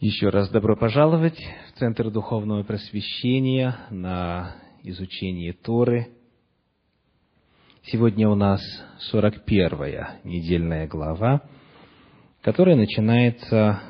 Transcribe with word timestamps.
Еще 0.00 0.28
раз 0.28 0.50
добро 0.50 0.76
пожаловать 0.76 1.38
в 1.68 1.78
Центр 1.78 2.10
Духовного 2.10 2.62
Просвещения 2.64 3.78
на 3.88 4.54
изучение 4.82 5.54
Торы. 5.54 6.08
Сегодня 7.84 8.28
у 8.28 8.34
нас 8.34 8.60
41-я 9.10 10.20
недельная 10.22 10.86
глава, 10.86 11.48
которая 12.42 12.76
начинается 12.76 13.80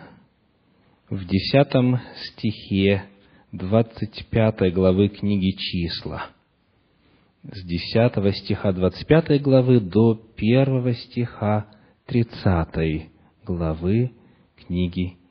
в 1.10 1.24
10 1.26 2.00
стихе 2.28 3.06
25 3.50 4.72
главы 4.72 5.08
книги 5.08 5.56
«Числа». 5.58 6.28
С 7.42 7.64
10 7.64 8.36
стиха 8.36 8.72
25 8.72 9.42
главы 9.42 9.80
до 9.80 10.24
1 10.36 10.94
стиха 10.94 11.66
30 12.06 13.10
главы 13.44 14.12
книги 14.56 15.06
числа. 15.06 15.25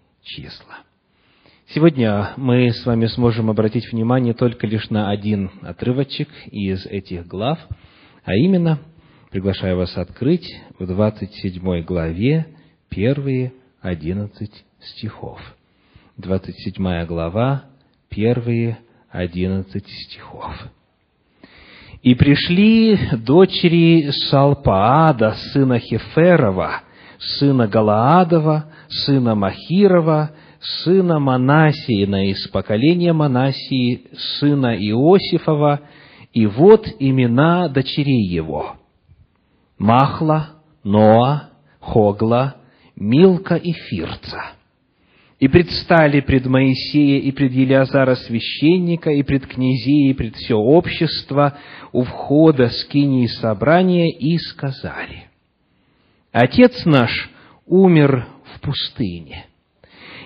Сегодня 1.68 2.34
мы 2.36 2.72
с 2.72 2.84
вами 2.86 3.05
сможем 3.05 3.52
обратить 3.52 3.91
внимание 3.91 4.34
только 4.34 4.66
лишь 4.66 4.90
на 4.90 5.12
один 5.12 5.52
отрывочек 5.62 6.30
из 6.48 6.86
этих 6.88 7.27
глав, 7.27 7.59
а 8.23 8.34
именно, 8.34 8.80
приглашаю 9.30 9.77
вас 9.77 9.96
открыть 9.98 10.52
в 10.80 10.88
27 10.88 11.84
главе 11.84 12.48
первые 12.90 13.54
11 13.82 14.66
стихов. 14.80 15.40
27 16.18 17.05
глава, 17.05 17.66
первые 18.10 18.80
11 19.12 19.88
стихов. 19.88 20.55
«И 22.02 22.16
пришли 22.16 22.98
дочери 23.12 24.10
Салпаада, 24.10 25.35
сына 25.54 25.77
Хеферова, 25.77 26.82
сына 27.20 27.68
Галаадова, 27.68 28.66
сына 28.90 29.36
Махирова, 29.36 30.32
сына 30.84 31.20
Манасиина 31.20 32.30
из 32.30 32.48
поколения 32.48 33.14
Манасии, 33.14 34.08
сына 34.40 34.76
Иосифова, 34.76 35.82
и 36.34 36.46
вот 36.46 36.88
имена 36.99 37.70
дочерей 37.70 38.27
его. 38.27 38.76
Махла, 39.77 40.49
Ноа, 40.84 41.49
Хогла, 41.80 42.55
Милка 42.96 43.55
и 43.55 43.72
Фирца. 43.72 44.41
И 45.40 45.48
предстали 45.48 46.22
пред 46.22 46.46
Моисея 46.46 47.20
и 47.20 47.32
пред 47.32 47.52
Елиазара 47.52 48.16
священника, 48.16 49.12
и 49.12 49.22
пред 49.22 49.46
князей, 49.48 50.12
и 50.12 50.13
пред 50.13 50.35
все 50.35 50.55
общество 50.55 51.57
у 51.91 52.04
входа 52.04 52.70
скинии 52.70 53.27
собрания, 53.27 54.10
и 54.10 54.38
сказали, 54.38 55.29
«Отец 56.36 56.84
наш 56.84 57.30
умер 57.66 58.28
в 58.54 58.60
пустыне. 58.60 59.46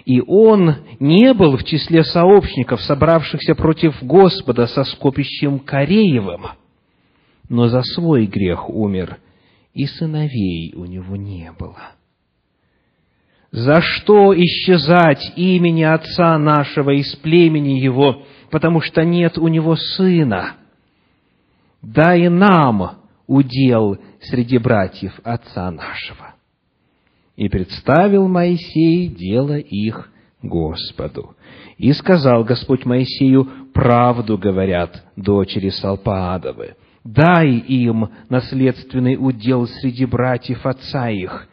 И 0.05 0.19
он 0.25 0.77
не 0.99 1.35
был 1.35 1.55
в 1.55 1.63
числе 1.63 2.03
сообщников, 2.03 2.81
собравшихся 2.81 3.53
против 3.53 4.01
Господа 4.01 4.65
со 4.65 4.85
скопищем 4.85 5.59
Кореевым, 5.59 6.47
но 7.47 7.67
за 7.67 7.83
свой 7.83 8.25
грех 8.25 8.71
умер, 8.71 9.19
и 9.75 9.85
сыновей 9.85 10.73
у 10.75 10.85
него 10.85 11.15
не 11.15 11.51
было. 11.51 11.91
За 13.51 13.79
что 13.79 14.33
исчезать 14.35 15.33
имени 15.35 15.83
отца 15.83 16.39
нашего 16.39 16.89
из 16.89 17.15
племени 17.17 17.79
его, 17.79 18.23
потому 18.49 18.81
что 18.81 19.05
нет 19.05 19.37
у 19.37 19.47
него 19.47 19.75
сына? 19.75 20.55
Да 21.83 22.15
и 22.15 22.29
нам 22.29 22.98
удел 23.29 23.97
среди 24.21 24.57
братьев 24.57 25.17
отца 25.23 25.71
нашего 25.71 26.33
и 27.37 27.47
представил 27.47 28.27
Моисей 28.27 29.07
дело 29.07 29.57
их 29.57 30.11
Господу. 30.41 31.35
И 31.77 31.93
сказал 31.93 32.43
Господь 32.43 32.85
Моисею, 32.85 33.47
правду 33.73 34.37
говорят 34.37 35.05
дочери 35.15 35.69
Салпаадовы, 35.69 36.75
дай 37.03 37.49
им 37.49 38.09
наследственный 38.29 39.15
удел 39.15 39.67
среди 39.67 40.05
братьев 40.05 40.65
отца 40.65 41.09
их, 41.09 41.47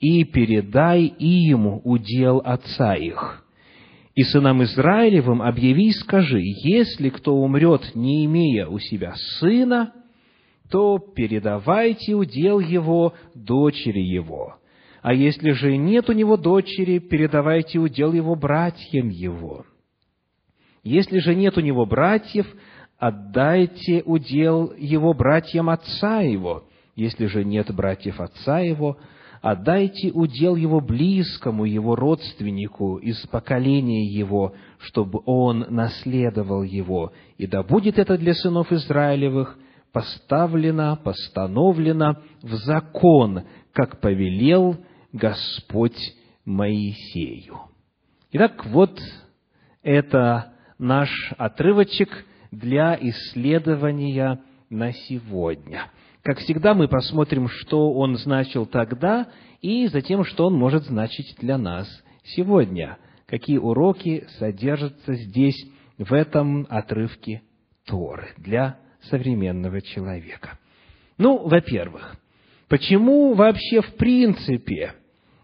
и 0.00 0.24
передай 0.24 1.04
им 1.06 1.80
удел 1.82 2.42
отца 2.44 2.94
их. 2.94 3.42
И 4.14 4.22
сынам 4.22 4.62
Израилевым 4.64 5.40
объяви 5.40 5.88
и 5.88 5.92
скажи, 5.92 6.40
если 6.42 7.08
кто 7.08 7.34
умрет, 7.34 7.92
не 7.94 8.26
имея 8.26 8.66
у 8.66 8.78
себя 8.78 9.14
сына, 9.40 9.92
то 10.72 10.98
передавайте 10.98 12.14
удел 12.14 12.58
его 12.58 13.12
дочери 13.34 14.00
его, 14.00 14.56
а 15.02 15.12
если 15.12 15.50
же 15.50 15.76
нет 15.76 16.08
у 16.08 16.14
него 16.14 16.38
дочери, 16.38 16.98
передавайте 16.98 17.78
удел 17.78 18.14
его 18.14 18.34
братьям 18.36 19.10
его. 19.10 19.66
Если 20.82 21.18
же 21.18 21.34
нет 21.34 21.58
у 21.58 21.60
него 21.60 21.84
братьев, 21.84 22.46
отдайте 22.98 24.02
удел 24.06 24.72
его 24.78 25.12
братьям 25.12 25.68
отца 25.68 26.22
его. 26.22 26.64
Если 26.96 27.26
же 27.26 27.44
нет 27.44 27.74
братьев 27.74 28.18
отца 28.18 28.60
его, 28.60 28.96
отдайте 29.42 30.10
удел 30.10 30.56
его 30.56 30.80
близкому, 30.80 31.66
его 31.66 31.96
родственнику 31.96 32.96
из 32.96 33.18
поколения 33.26 34.06
его, 34.06 34.54
чтобы 34.78 35.20
он 35.26 35.66
наследовал 35.68 36.62
его. 36.62 37.12
И 37.36 37.46
да 37.46 37.62
будет 37.62 37.98
это 37.98 38.16
для 38.16 38.32
сынов 38.32 38.72
Израилевых 38.72 39.58
поставлено, 39.92 40.96
постановлено 40.96 42.18
в 42.42 42.54
закон, 42.54 43.42
как 43.72 44.00
повелел 44.00 44.76
Господь 45.12 45.98
Моисею. 46.44 47.60
Итак, 48.32 48.64
вот 48.66 48.98
это 49.82 50.52
наш 50.78 51.10
отрывочек 51.38 52.24
для 52.50 52.98
исследования 53.00 54.40
на 54.70 54.92
сегодня. 54.92 55.90
Как 56.22 56.38
всегда, 56.38 56.74
мы 56.74 56.88
посмотрим, 56.88 57.48
что 57.48 57.92
он 57.92 58.16
значил 58.16 58.66
тогда, 58.66 59.28
и 59.60 59.86
затем, 59.88 60.24
что 60.24 60.46
он 60.46 60.54
может 60.54 60.84
значить 60.84 61.36
для 61.38 61.58
нас 61.58 61.88
сегодня. 62.24 62.98
Какие 63.26 63.58
уроки 63.58 64.26
содержатся 64.38 65.14
здесь, 65.14 65.56
в 65.98 66.12
этом 66.12 66.66
отрывке 66.68 67.42
Торы 67.86 68.28
для 68.38 68.78
современного 69.10 69.80
человека. 69.80 70.58
Ну, 71.18 71.46
во-первых, 71.46 72.16
почему 72.68 73.34
вообще 73.34 73.80
в 73.80 73.94
принципе 73.96 74.94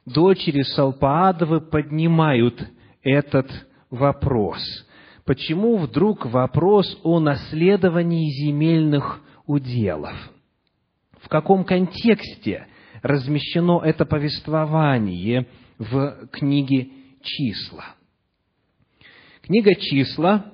дочери 0.06 0.62
Салпаадовы 0.62 1.60
поднимают 1.60 2.68
этот 3.02 3.50
вопрос. 3.90 4.60
Почему 5.24 5.76
вдруг 5.76 6.26
вопрос 6.26 6.98
о 7.02 7.20
наследовании 7.20 8.30
земельных 8.44 9.20
уделов? 9.46 10.14
В 11.20 11.28
каком 11.28 11.64
контексте 11.64 12.66
размещено 13.02 13.82
это 13.84 14.06
повествование 14.06 15.46
в 15.78 16.28
книге 16.32 16.88
«Числа»? 17.22 17.84
Книга 19.42 19.74
«Числа» 19.74 20.52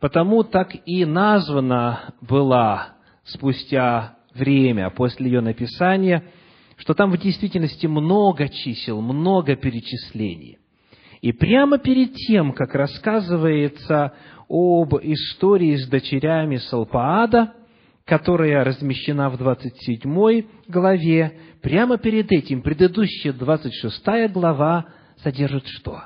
потому 0.00 0.44
так 0.44 0.76
и 0.86 1.04
названа 1.04 2.14
была 2.20 2.94
спустя 3.24 4.16
время 4.34 4.90
после 4.90 5.26
ее 5.26 5.40
написания– 5.40 6.24
что 6.78 6.94
там 6.94 7.10
в 7.10 7.18
действительности 7.18 7.86
много 7.86 8.48
чисел, 8.48 9.00
много 9.02 9.56
перечислений. 9.56 10.58
И 11.20 11.32
прямо 11.32 11.78
перед 11.78 12.14
тем, 12.14 12.52
как 12.52 12.74
рассказывается 12.74 14.14
об 14.48 14.94
истории 15.02 15.76
с 15.76 15.88
дочерями 15.88 16.56
Салпаада, 16.56 17.54
которая 18.04 18.64
размещена 18.64 19.28
в 19.28 19.36
27 19.36 20.46
главе, 20.68 21.40
прямо 21.60 21.98
перед 21.98 22.30
этим 22.30 22.62
предыдущая 22.62 23.32
26 23.32 24.32
глава 24.32 24.86
содержит 25.16 25.66
что? 25.66 26.04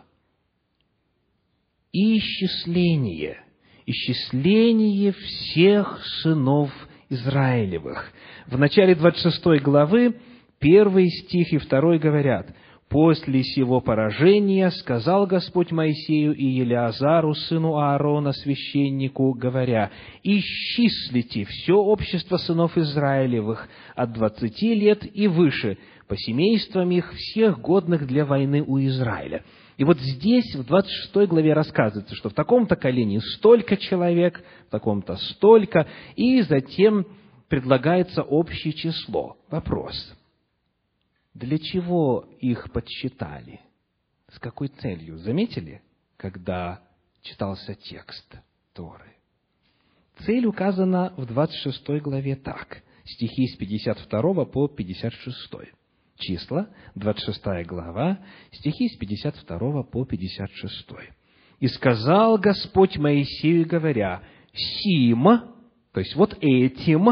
Исчисление. 1.93 3.45
Исчисление 3.87 5.12
всех 5.12 6.00
сынов 6.23 6.70
Израилевых. 7.08 8.12
В 8.46 8.58
начале 8.58 8.94
26 8.94 9.62
главы 9.62 10.14
Первый 10.62 11.08
стих 11.11 11.52
и 11.52 11.58
второй 11.58 11.99
говорят, 11.99 12.55
«После 12.88 13.43
сего 13.43 13.81
поражения 13.81 14.70
сказал 14.70 15.26
Господь 15.26 15.73
Моисею 15.73 16.37
и 16.37 16.44
Елиазару, 16.44 17.34
сыну 17.34 17.79
Аарона, 17.79 18.32
священнику, 18.32 19.32
говоря, 19.32 19.90
«Исчислите 20.23 21.44
все 21.46 21.75
общество 21.75 22.37
сынов 22.37 22.78
Израилевых 22.78 23.69
от 23.96 24.12
двадцати 24.12 24.75
лет 24.75 25.05
и 25.12 25.26
выше, 25.26 25.78
по 26.06 26.17
семействам 26.17 26.93
их 26.93 27.12
всех 27.12 27.61
годных 27.61 28.06
для 28.06 28.25
войны 28.25 28.62
у 28.62 28.78
Израиля». 28.78 29.43
И 29.82 29.84
вот 29.84 29.99
здесь, 29.99 30.55
в 30.55 30.64
26 30.64 31.29
главе 31.29 31.55
рассказывается, 31.55 32.14
что 32.14 32.29
в 32.31 32.34
таком-то 32.34 32.76
колене 32.76 33.20
столько 33.20 33.76
человек, 33.76 34.40
в 34.69 34.70
таком-то 34.70 35.17
столько, 35.17 35.88
и 36.14 36.40
затем 36.43 37.05
предлагается 37.49 38.23
общее 38.23 38.75
число. 38.75 39.37
Вопрос– 39.50 40.14
для 41.34 41.58
чего 41.58 42.29
их 42.38 42.70
подсчитали? 42.70 43.58
С 44.29 44.38
какой 44.38 44.69
целью? 44.69 45.19
Заметили, 45.19 45.82
когда 46.17 46.81
читался 47.23 47.75
текст 47.75 48.37
Торы? 48.75 49.17
Цель 50.25 50.46
указана 50.46 51.12
в 51.17 51.26
26 51.26 52.00
главе 52.02 52.37
так, 52.37 52.85
стихи 53.05 53.49
с 53.49 53.56
52 53.56 54.44
по 54.44 54.69
56. 54.69 55.52
Числа, 56.23 56.69
26 56.95 57.67
глава, 57.67 58.19
стихи 58.53 58.89
с 58.89 58.97
52 58.97 59.83
по 59.83 60.05
56. 60.05 60.89
«И 61.61 61.69
сказал 61.69 62.39
Господь 62.39 62.97
Моисею, 62.97 63.67
говоря, 63.67 64.23
«Сим, 64.55 65.25
то 65.93 66.01
есть 66.01 66.15
вот 66.15 66.37
этим, 66.41 67.09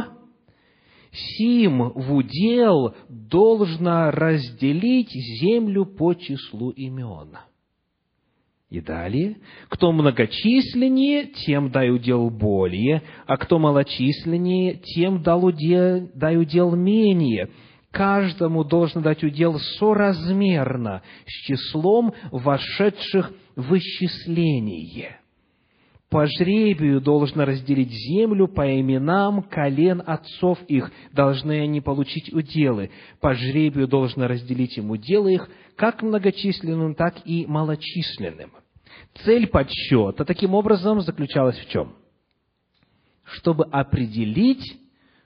сим 1.13 1.91
в 1.91 2.15
удел 2.15 2.95
должно 3.09 4.11
разделить 4.11 5.11
землю 5.41 5.85
по 5.85 6.15
числу 6.15 6.71
имен». 6.71 7.37
И 8.71 8.81
далее, 8.81 9.39
кто 9.69 9.91
многочисленнее, 9.91 11.27
тем 11.45 11.73
дай 11.73 11.91
удел 11.91 12.31
более, 12.31 13.03
а 13.27 13.37
кто 13.37 13.59
малочисленнее, 13.59 14.77
тем 14.77 15.23
дай 15.25 16.37
удел 16.37 16.77
менее. 16.77 17.51
Каждому 17.91 18.63
должно 18.63 19.01
дать 19.01 19.25
удел 19.25 19.59
соразмерно 19.79 21.03
с 21.27 21.33
числом 21.47 22.15
вошедших 22.31 23.33
в 23.57 23.77
исчисление. 23.77 25.19
По 26.09 26.27
жребию 26.27 27.01
должно 27.01 27.45
разделить 27.45 27.91
землю 27.91 28.49
по 28.49 28.81
именам 28.81 29.43
колен 29.43 30.03
отцов 30.05 30.59
их, 30.67 30.91
должны 31.13 31.61
они 31.61 31.81
получить 31.81 32.33
уделы. 32.33 32.91
По 33.21 33.35
жребию 33.35 33.87
должно 33.87 34.27
разделить 34.27 34.77
им 34.77 34.91
уделы 34.91 35.35
их, 35.35 35.49
как 35.77 36.03
многочисленным, 36.03 36.95
так 36.97 37.15
и 37.25 37.47
малочисленным. 37.47 38.51
Цель 39.25 39.47
подсчета 39.47 40.25
таким 40.25 40.55
образом 40.55 41.01
заключалась 41.01 41.59
в 41.59 41.71
чем? 41.71 41.95
Чтобы 43.23 43.65
определить, 43.67 44.81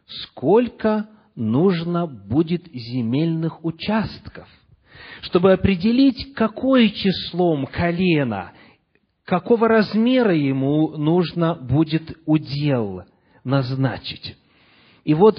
сколько 0.07 1.09
нужно 1.35 2.07
будет 2.07 2.67
земельных 2.73 3.65
участков, 3.65 4.49
чтобы 5.23 5.53
определить, 5.53 6.35
какое 6.35 6.89
числом 6.89 7.67
колена, 7.67 8.53
какого 9.25 9.69
размера 9.69 10.35
ему 10.35 10.97
нужно 10.97 11.55
будет 11.55 12.17
удел 12.27 13.03
назначить. 13.43 14.37
И 15.05 15.15
вот, 15.15 15.37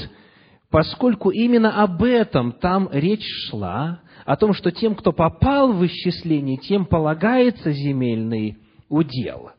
поскольку 0.69 1.29
именно 1.29 1.81
об 1.83 2.03
этом 2.03 2.51
там 2.51 2.89
речь 2.91 3.25
шла, 3.49 4.01
о 4.25 4.35
том, 4.37 4.53
что 4.53 4.71
тем, 4.71 4.95
кто 4.95 5.13
попал 5.13 5.73
в 5.73 5.85
исчисление, 5.85 6.57
тем 6.57 6.85
полагается 6.85 7.71
земельный 7.71 8.57
удел. 8.89 9.51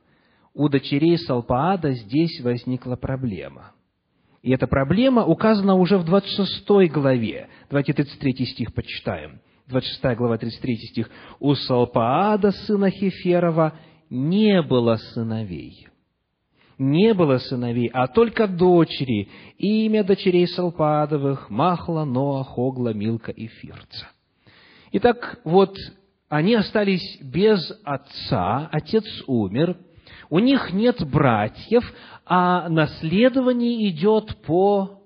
У 0.55 0.69
дочерей 0.69 1.19
Салпаада 1.19 1.93
здесь 1.93 2.41
возникла 2.41 2.97
проблема. 2.97 3.73
И 4.46 4.52
эта 4.52 4.69
проблема 4.69 5.25
указана 5.25 5.75
уже 5.75 5.98
в 5.98 6.04
26 6.04 6.69
главе. 6.93 7.48
Давайте 7.69 7.93
33 7.93 8.46
стих 8.46 8.75
почитаем. 8.75 9.40
26 9.66 10.16
глава, 10.16 10.38
33 10.38 10.76
стих. 10.76 11.10
«У 11.40 11.52
Салпаада, 11.56 12.52
сына 12.52 12.88
Хеферова, 12.88 13.76
не 14.08 14.62
было 14.62 14.98
сыновей». 15.14 15.88
Не 16.78 17.12
было 17.12 17.38
сыновей, 17.38 17.90
а 17.93 18.06
только 18.06 18.46
дочери. 18.46 19.28
Имя 19.58 20.04
дочерей 20.04 20.46
Салпаадовых– 20.46 21.49
Махла, 21.50 22.04
Ноа, 22.04 22.44
Хогла, 22.44 22.92
Милка 22.92 23.32
и 23.32 23.49
Фирца. 23.49 24.06
Итак, 24.92 25.40
вот 25.42 25.76
они 26.28 26.54
остались 26.54 27.19
без 27.20 27.72
отца, 27.82 28.69
отец 28.70 29.04
умер, 29.26 29.76
у 30.31 30.38
них 30.38 30.73
нет 30.73 31.05
братьев, 31.08 31.84
а 32.25 32.69
наследование 32.69 33.88
идет 33.88 34.37
по 34.43 35.02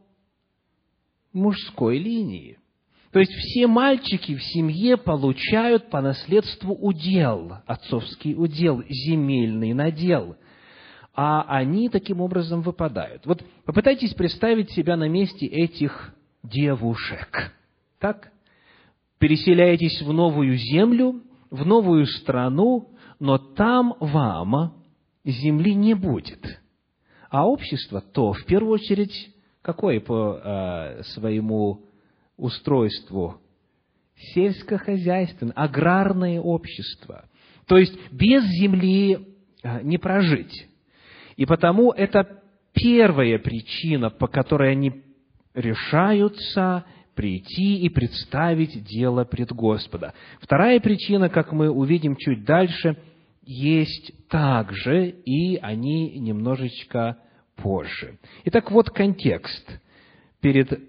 мужской 1.32 1.98
линии. 1.98 2.58
То 3.12 3.18
есть 3.18 3.32
все 3.32 3.66
мальчики 3.66 4.36
в 4.36 4.42
семье 4.42 4.96
получают 4.96 5.90
по 5.90 6.00
наследству 6.00 6.74
удел, 6.74 7.58
отцовский 7.66 8.34
удел, 8.36 8.82
земельный 8.88 9.72
надел. 9.72 10.36
А 11.14 11.42
они 11.42 11.88
таким 11.88 12.20
образом 12.20 12.62
выпадают. 12.62 13.26
Вот 13.26 13.42
попытайтесь 13.64 14.14
представить 14.14 14.70
себя 14.70 14.96
на 14.96 15.08
месте 15.08 15.46
этих 15.46 16.14
девушек. 16.42 17.52
Так? 17.98 18.30
переселяетесь 19.20 20.02
в 20.02 20.12
новую 20.12 20.56
землю, 20.56 21.22
в 21.50 21.64
новую 21.64 22.06
страну, 22.06 22.88
но 23.20 23.38
там 23.38 23.94
вам 24.00 24.74
земли 25.24 25.74
не 25.74 25.94
будет. 25.94 26.60
А 27.28 27.46
общество 27.46 28.00
то, 28.00 28.32
в 28.32 28.44
первую 28.44 28.72
очередь, 28.72 29.30
какое 29.62 30.00
по 30.00 30.40
э, 30.42 31.02
своему 31.04 31.82
устройству? 32.36 33.40
Сельскохозяйственное, 34.34 35.54
аграрное 35.54 36.40
общество. 36.40 37.24
То 37.66 37.78
есть 37.78 37.94
без 38.10 38.44
земли 38.44 39.28
э, 39.62 39.82
не 39.82 39.98
прожить. 39.98 40.66
И 41.36 41.46
потому 41.46 41.92
это 41.92 42.42
первая 42.72 43.38
причина, 43.38 44.10
по 44.10 44.26
которой 44.26 44.72
они 44.72 45.02
решаются 45.54 46.84
прийти 47.14 47.78
и 47.78 47.88
представить 47.88 48.84
дело 48.84 49.24
пред 49.24 49.52
Господа. 49.52 50.14
Вторая 50.40 50.80
причина, 50.80 51.28
как 51.28 51.52
мы 51.52 51.70
увидим 51.70 52.16
чуть 52.16 52.44
дальше, 52.44 52.96
есть 53.50 54.12
также, 54.28 55.08
и 55.08 55.56
они 55.56 56.18
немножечко 56.20 57.18
позже. 57.56 58.18
Итак, 58.44 58.70
вот 58.70 58.90
контекст. 58.90 59.80
Перед 60.40 60.80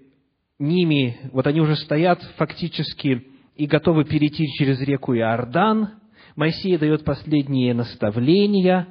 ними, 0.60 1.18
вот 1.32 1.48
они 1.48 1.60
уже 1.60 1.74
стоят 1.74 2.22
фактически 2.36 3.26
и 3.56 3.66
готовы 3.66 4.04
перейти 4.04 4.46
через 4.56 4.80
реку 4.80 5.12
Иордан. 5.16 5.90
Моисей 6.36 6.78
дает 6.78 7.04
последние 7.04 7.74
наставления, 7.74 8.86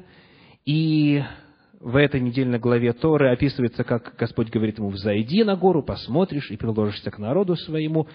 и 0.65 1.24
в 1.81 1.95
этой 1.95 2.21
недельной 2.21 2.59
главе 2.59 2.93
Торы 2.93 3.31
описывается, 3.31 3.83
как 3.83 4.15
Господь 4.15 4.51
говорит 4.51 4.77
ему, 4.77 4.89
«Взойди 4.89 5.43
на 5.43 5.55
гору, 5.55 5.81
посмотришь 5.81 6.51
и 6.51 6.57
приложишься 6.57 7.09
к 7.09 7.17
народу 7.17 7.55
своему». 7.55 8.07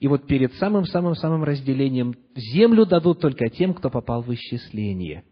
И 0.00 0.08
вот 0.08 0.26
перед 0.26 0.54
самым-самым-самым 0.54 1.44
разделением 1.44 2.14
землю 2.34 2.86
дадут 2.86 3.20
только 3.20 3.50
тем, 3.50 3.74
кто 3.74 3.90
попал 3.90 4.22
в 4.22 4.32
исчисление. 4.32 5.24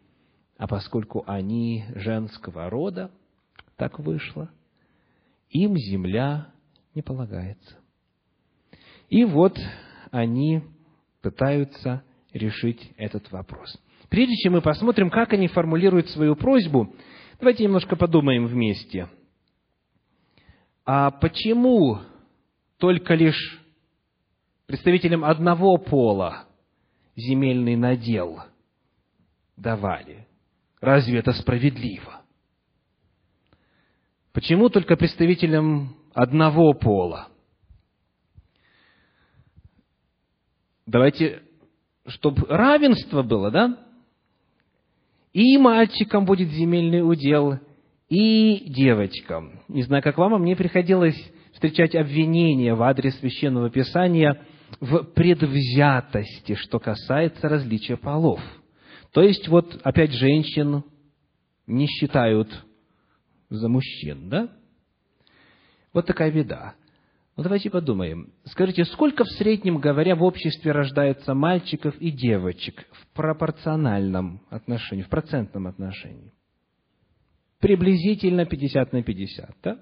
А 0.59 0.67
поскольку 0.67 1.25
они 1.27 1.85
женского 1.95 2.69
рода, 2.69 3.11
так 3.77 3.99
вышло, 3.99 4.51
им 5.49 5.77
земля 5.77 6.49
не 6.95 7.01
полагается. 7.01 7.77
И 9.09 9.25
вот 9.25 9.59
они 10.11 10.63
пытаются 11.23 12.03
решить 12.35 12.93
этот 12.99 13.33
вопрос. 13.33 13.81
Прежде 14.11 14.35
чем 14.37 14.55
мы 14.55 14.61
посмотрим, 14.61 15.09
как 15.09 15.33
они 15.33 15.49
формулируют 15.49 16.09
свою 16.11 16.37
просьбу, 16.37 16.95
Давайте 17.39 17.63
немножко 17.63 17.95
подумаем 17.95 18.47
вместе. 18.47 19.09
А 20.85 21.13
почему 21.13 22.01
только 22.79 23.15
лишь 23.15 23.61
представителям 24.67 25.25
одного 25.25 25.77
пола 25.79 26.47
земельный 27.15 27.77
надел 27.77 28.41
давали? 29.57 30.27
Разве 30.81 31.19
это 31.19 31.33
справедливо? 31.33 32.23
Почему 34.33 34.69
только 34.69 34.97
представителям 34.97 35.97
одного 36.15 36.73
пола? 36.73 37.29
Давайте, 40.87 41.43
чтобы 42.07 42.47
равенство 42.49 43.23
было, 43.23 43.51
да? 43.53 43.88
И 45.33 45.59
мальчикам 45.59 46.25
будет 46.25 46.49
земельный 46.51 47.01
удел, 47.01 47.59
и 48.09 48.65
девочкам. 48.71 49.61
Не 49.69 49.83
знаю, 49.83 50.03
как 50.03 50.17
вам, 50.17 50.35
а 50.35 50.39
мне 50.39 50.57
приходилось 50.57 51.19
встречать 51.53 51.95
обвинения 51.95 52.75
в 52.75 52.83
адрес 52.83 53.19
Священного 53.19 53.71
Писания 53.71 54.41
в 54.81 55.03
предвзятости, 55.03 56.55
что 56.55 56.79
касается 56.79 57.49
различия 57.49 57.97
полов. 57.97 58.41
То 59.13 59.23
есть, 59.23 59.49
вот 59.49 59.81
опять 59.83 60.13
женщин 60.13 60.85
не 61.67 61.87
считают 61.87 62.65
за 63.51 63.69
мужчин, 63.69 64.29
да? 64.29 64.49
Вот 65.93 66.07
такая 66.07 66.31
беда. 66.31 66.75
Ну, 67.39 67.45
давайте 67.45 67.71
подумаем. 67.71 68.33
Скажите, 68.47 68.85
сколько 68.85 69.23
в 69.23 69.29
среднем, 69.29 69.79
говоря, 69.79 70.17
в 70.17 70.25
обществе 70.25 70.73
рождается 70.73 71.35
мальчиков 71.35 71.97
и 72.01 72.11
девочек 72.11 72.85
в 72.91 73.15
пропорциональном 73.15 74.41
отношении, 74.51 75.05
в 75.05 75.09
процентном 75.09 75.69
отношении? 75.69 76.33
Приблизительно 77.61 78.45
50 78.45 78.93
на 78.93 79.05
50, 79.05 79.51
да? 79.63 79.79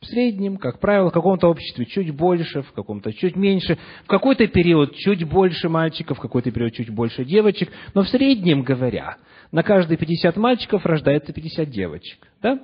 В 0.00 0.06
среднем, 0.06 0.56
как 0.56 0.80
правило, 0.80 1.10
в 1.10 1.12
каком-то 1.12 1.46
обществе 1.46 1.86
чуть 1.86 2.10
больше, 2.10 2.62
в 2.62 2.72
каком-то 2.72 3.12
чуть 3.12 3.36
меньше, 3.36 3.78
в 4.02 4.08
какой-то 4.08 4.48
период 4.48 4.92
чуть 4.96 5.22
больше 5.22 5.68
мальчиков, 5.68 6.18
в 6.18 6.20
какой-то 6.20 6.50
период 6.50 6.72
чуть 6.72 6.90
больше 6.90 7.24
девочек, 7.24 7.70
но 7.94 8.02
в 8.02 8.08
среднем 8.08 8.62
говоря, 8.62 9.18
на 9.52 9.62
каждые 9.62 9.98
50 9.98 10.36
мальчиков 10.36 10.84
рождается 10.84 11.32
50 11.32 11.70
девочек. 11.70 12.26
Да? 12.42 12.58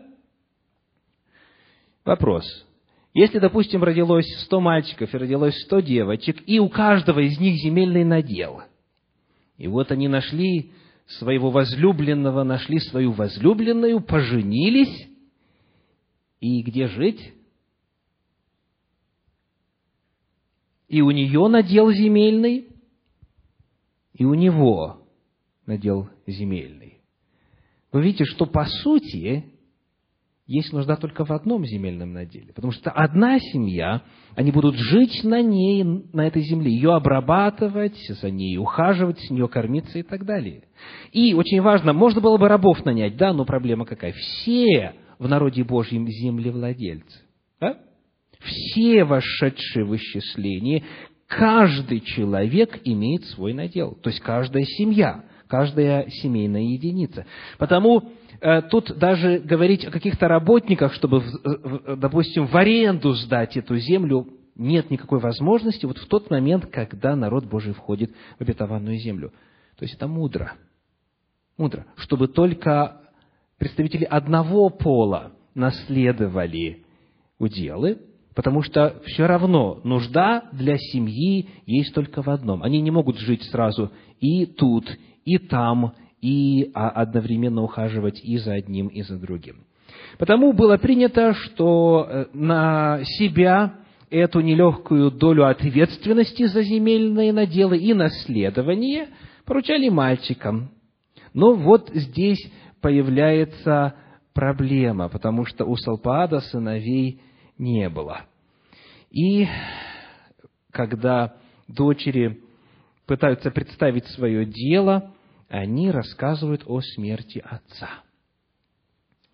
Вопрос. 2.04 2.44
Если, 3.14 3.38
допустим, 3.38 3.82
родилось 3.84 4.26
100 4.44 4.60
мальчиков 4.60 5.14
и 5.14 5.18
родилось 5.18 5.60
100 5.64 5.80
девочек, 5.80 6.42
и 6.46 6.58
у 6.58 6.68
каждого 6.68 7.20
из 7.20 7.38
них 7.38 7.56
земельный 7.62 8.04
надел, 8.04 8.62
и 9.58 9.68
вот 9.68 9.92
они 9.92 10.08
нашли 10.08 10.72
своего 11.06 11.50
возлюбленного, 11.50 12.42
нашли 12.42 12.78
свою 12.78 13.12
возлюбленную, 13.12 14.00
поженились, 14.00 15.08
и 16.40 16.62
где 16.62 16.88
жить? 16.88 17.34
И 20.88 21.02
у 21.02 21.10
нее 21.10 21.46
надел 21.48 21.92
земельный, 21.92 22.68
и 24.14 24.24
у 24.24 24.34
него 24.34 25.06
надел 25.66 26.08
земельный. 26.26 26.98
Вы 27.92 28.02
видите, 28.02 28.24
что 28.24 28.46
по 28.46 28.64
сути 28.64 29.51
есть 30.46 30.72
нужда 30.72 30.96
только 30.96 31.24
в 31.24 31.30
одном 31.30 31.64
земельном 31.64 32.12
наделе. 32.12 32.52
Потому 32.52 32.72
что 32.72 32.90
одна 32.90 33.38
семья, 33.38 34.02
они 34.34 34.50
будут 34.50 34.74
жить 34.76 35.22
на 35.22 35.40
ней, 35.40 35.84
на 35.84 36.26
этой 36.26 36.42
земле, 36.42 36.72
ее 36.72 36.94
обрабатывать, 36.94 37.96
за 38.08 38.30
ней 38.30 38.58
ухаживать, 38.58 39.20
с 39.20 39.30
нее 39.30 39.48
кормиться 39.48 39.98
и 39.98 40.02
так 40.02 40.24
далее. 40.24 40.64
И 41.12 41.34
очень 41.34 41.60
важно, 41.60 41.92
можно 41.92 42.20
было 42.20 42.38
бы 42.38 42.48
рабов 42.48 42.84
нанять, 42.84 43.16
да, 43.16 43.32
но 43.32 43.44
проблема 43.44 43.84
какая? 43.84 44.12
Все 44.12 44.94
в 45.18 45.28
народе 45.28 45.62
Божьем 45.62 46.08
землевладельцы. 46.08 47.20
Да? 47.60 47.78
Все 48.40 49.04
вошедшие 49.04 49.84
в 49.84 49.94
исчисление, 49.94 50.82
каждый 51.28 52.00
человек 52.00 52.80
имеет 52.84 53.24
свой 53.26 53.52
надел. 53.52 53.94
То 54.02 54.10
есть 54.10 54.20
каждая 54.20 54.64
семья, 54.64 55.24
каждая 55.52 56.08
семейная 56.08 56.62
единица. 56.62 57.26
Потому 57.58 58.10
э, 58.40 58.62
тут 58.62 58.96
даже 58.96 59.38
говорить 59.38 59.84
о 59.84 59.90
каких-то 59.90 60.26
работниках, 60.26 60.94
чтобы, 60.94 61.22
допустим, 61.98 62.46
в 62.46 62.56
аренду 62.56 63.12
сдать 63.12 63.58
эту 63.58 63.76
землю, 63.76 64.28
нет 64.56 64.90
никакой 64.90 65.18
возможности 65.20 65.84
вот 65.84 65.98
в 65.98 66.08
тот 66.08 66.30
момент, 66.30 66.64
когда 66.72 67.14
народ 67.16 67.44
Божий 67.44 67.74
входит 67.74 68.12
в 68.38 68.40
обетованную 68.40 68.96
землю. 68.96 69.30
То 69.76 69.82
есть 69.82 69.94
это 69.94 70.08
мудро. 70.08 70.54
Мудро. 71.58 71.84
Чтобы 71.96 72.28
только 72.28 73.02
представители 73.58 74.04
одного 74.04 74.70
пола 74.70 75.32
наследовали 75.54 76.82
уделы, 77.38 77.98
потому 78.34 78.62
что 78.62 79.02
все 79.04 79.26
равно 79.26 79.82
нужда 79.84 80.48
для 80.52 80.78
семьи 80.78 81.50
есть 81.66 81.92
только 81.92 82.22
в 82.22 82.30
одном. 82.30 82.62
Они 82.62 82.80
не 82.80 82.90
могут 82.90 83.18
жить 83.18 83.42
сразу 83.50 83.92
и 84.18 84.46
тут, 84.46 84.88
и 85.24 85.38
там, 85.38 85.94
и 86.20 86.70
а, 86.74 86.90
одновременно 86.90 87.62
ухаживать 87.62 88.20
и 88.22 88.38
за 88.38 88.54
одним, 88.54 88.88
и 88.88 89.02
за 89.02 89.18
другим. 89.18 89.64
Потому 90.18 90.52
было 90.52 90.76
принято, 90.76 91.34
что 91.34 92.06
э, 92.08 92.26
на 92.32 93.00
себя 93.04 93.74
эту 94.10 94.40
нелегкую 94.40 95.10
долю 95.10 95.46
ответственности 95.46 96.44
за 96.46 96.62
земельные 96.62 97.32
наделы 97.32 97.78
и 97.78 97.94
наследование 97.94 99.08
поручали 99.44 99.88
мальчикам. 99.88 100.70
Но 101.32 101.54
вот 101.54 101.90
здесь 101.94 102.38
появляется 102.80 103.94
проблема, 104.34 105.08
потому 105.08 105.46
что 105.46 105.64
у 105.64 105.76
Салпаада 105.76 106.40
сыновей 106.40 107.20
не 107.58 107.88
было. 107.88 108.22
И 109.10 109.46
когда 110.70 111.34
дочери 111.68 112.40
пытаются 113.12 113.50
представить 113.50 114.06
свое 114.06 114.46
дело, 114.46 115.12
они 115.50 115.90
рассказывают 115.90 116.62
о 116.64 116.80
смерти 116.80 117.44
отца. 117.44 117.90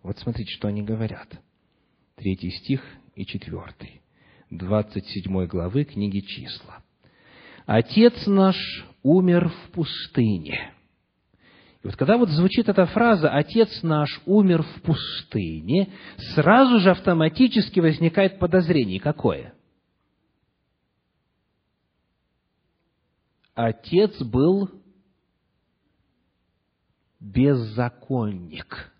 Вот 0.03 0.19
смотрите, 0.19 0.51
что 0.53 0.67
они 0.67 0.83
говорят. 0.83 1.29
Третий 2.17 2.51
стих 2.51 2.83
и 3.15 3.25
четвертый. 3.25 4.03
двадцать 4.51 5.07
седьмой 5.07 5.47
главы 5.47 5.85
книги 5.85 6.19
«Числа». 6.19 6.83
«Отец 7.67 8.27
наш 8.27 8.57
умер 9.05 9.49
в 9.49 9.71
пустыне, 9.71 10.73
и 11.85 11.87
вот 11.87 11.95
когда 11.95 12.17
вот 12.19 12.31
звучит 12.31 12.69
эта 12.69 12.85
фраза 12.87 13.31
«Отец 13.31 13.85
наш 13.85 14.09
умер 14.27 14.65
в 14.65 14.83
пустыне», 14.83 15.91
сразу 16.35 16.81
же 16.81 16.91
автоматически 16.91 17.79
возникает 17.79 18.41
подозрение. 18.41 18.99
Какое? 18.99 19.55
Отец 23.59 24.17
был 24.23 24.71
беззаконник. 27.19 28.93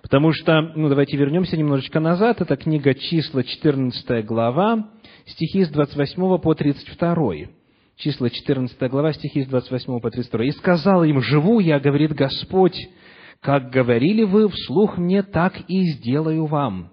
Потому 0.00 0.32
что, 0.32 0.62
ну 0.74 0.88
давайте 0.88 1.18
вернемся 1.18 1.58
немножечко 1.58 2.00
назад, 2.00 2.40
это 2.40 2.56
книга 2.56 2.94
числа, 2.94 3.44
14 3.44 4.24
глава, 4.24 4.90
стихи 5.26 5.66
с 5.66 5.68
28 5.68 6.38
по 6.38 6.54
32 6.54 7.32
числа 7.96 8.30
14 8.30 8.90
глава, 8.90 9.12
стихи 9.12 9.44
с 9.44 9.48
28 9.48 10.00
по 10.00 10.10
32. 10.10 10.44
«И 10.44 10.50
сказал 10.52 11.04
им, 11.04 11.20
живу 11.20 11.60
я, 11.60 11.80
говорит 11.80 12.14
Господь, 12.14 12.88
как 13.40 13.68
говорили 13.68 14.24
вы 14.24 14.48
вслух 14.48 14.96
мне, 14.96 15.22
так 15.22 15.60
и 15.68 15.82
сделаю 15.92 16.46
вам. 16.46 16.90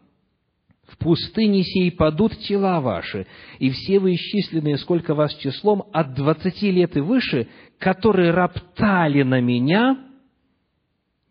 В 0.87 0.97
пустыне 0.97 1.63
сей 1.63 1.91
падут 1.91 2.37
тела 2.39 2.79
ваши, 2.79 3.25
и 3.57 3.71
все 3.71 3.99
вы 3.99 4.15
исчисленные, 4.15 4.77
сколько 4.77 5.15
вас 5.15 5.33
числом, 5.35 5.83
от 5.91 6.13
двадцати 6.13 6.71
лет 6.71 6.95
и 6.95 6.99
выше, 6.99 7.47
которые 7.79 8.31
роптали 8.31 9.23
на 9.23 9.41
меня, 9.41 9.97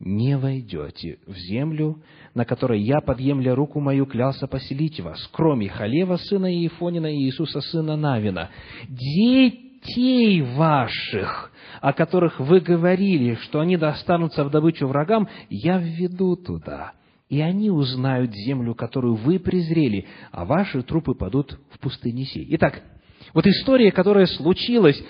не 0.01 0.37
войдете 0.37 1.19
в 1.27 1.35
землю, 1.37 2.03
на 2.35 2.45
которой 2.45 2.83
я, 2.83 3.01
подъемля 3.01 3.55
руку 3.55 3.81
мою, 3.81 4.07
клялся 4.07 4.47
поселить 4.47 5.01
вас, 5.01 5.29
кроме 5.33 5.69
Халева, 5.69 6.17
сына 6.17 6.53
Иефонина 6.53 7.07
и 7.07 7.25
Иисуса, 7.25 7.61
сына 7.61 7.97
Навина. 7.97 8.51
Детей 8.89 10.43
ваших, 10.43 11.53
о 11.81 11.93
которых 11.93 12.41
вы 12.41 12.61
говорили, 12.61 13.37
что 13.37 13.61
они 13.61 13.77
достанутся 13.77 14.45
в 14.45 14.51
добычу 14.51 14.89
врагам, 14.89 15.29
я 15.49 15.79
введу 15.79 16.37
туда, 16.37 16.93
и 17.35 17.41
они 17.41 17.69
узнают 17.69 18.33
землю, 18.33 18.77
которую 18.77 19.17
вы 19.17 19.41
презрели, 19.41 20.07
а 20.31 20.45
ваши 20.45 20.85
трупы 20.85 21.15
падут 21.15 21.59
в 21.73 21.81
пустыне 21.81 22.27
сей. 22.27 22.47
Итак, 22.51 22.81
вот 23.33 23.45
история, 23.45 23.91
которая 23.91 24.27
случилась 24.27 25.03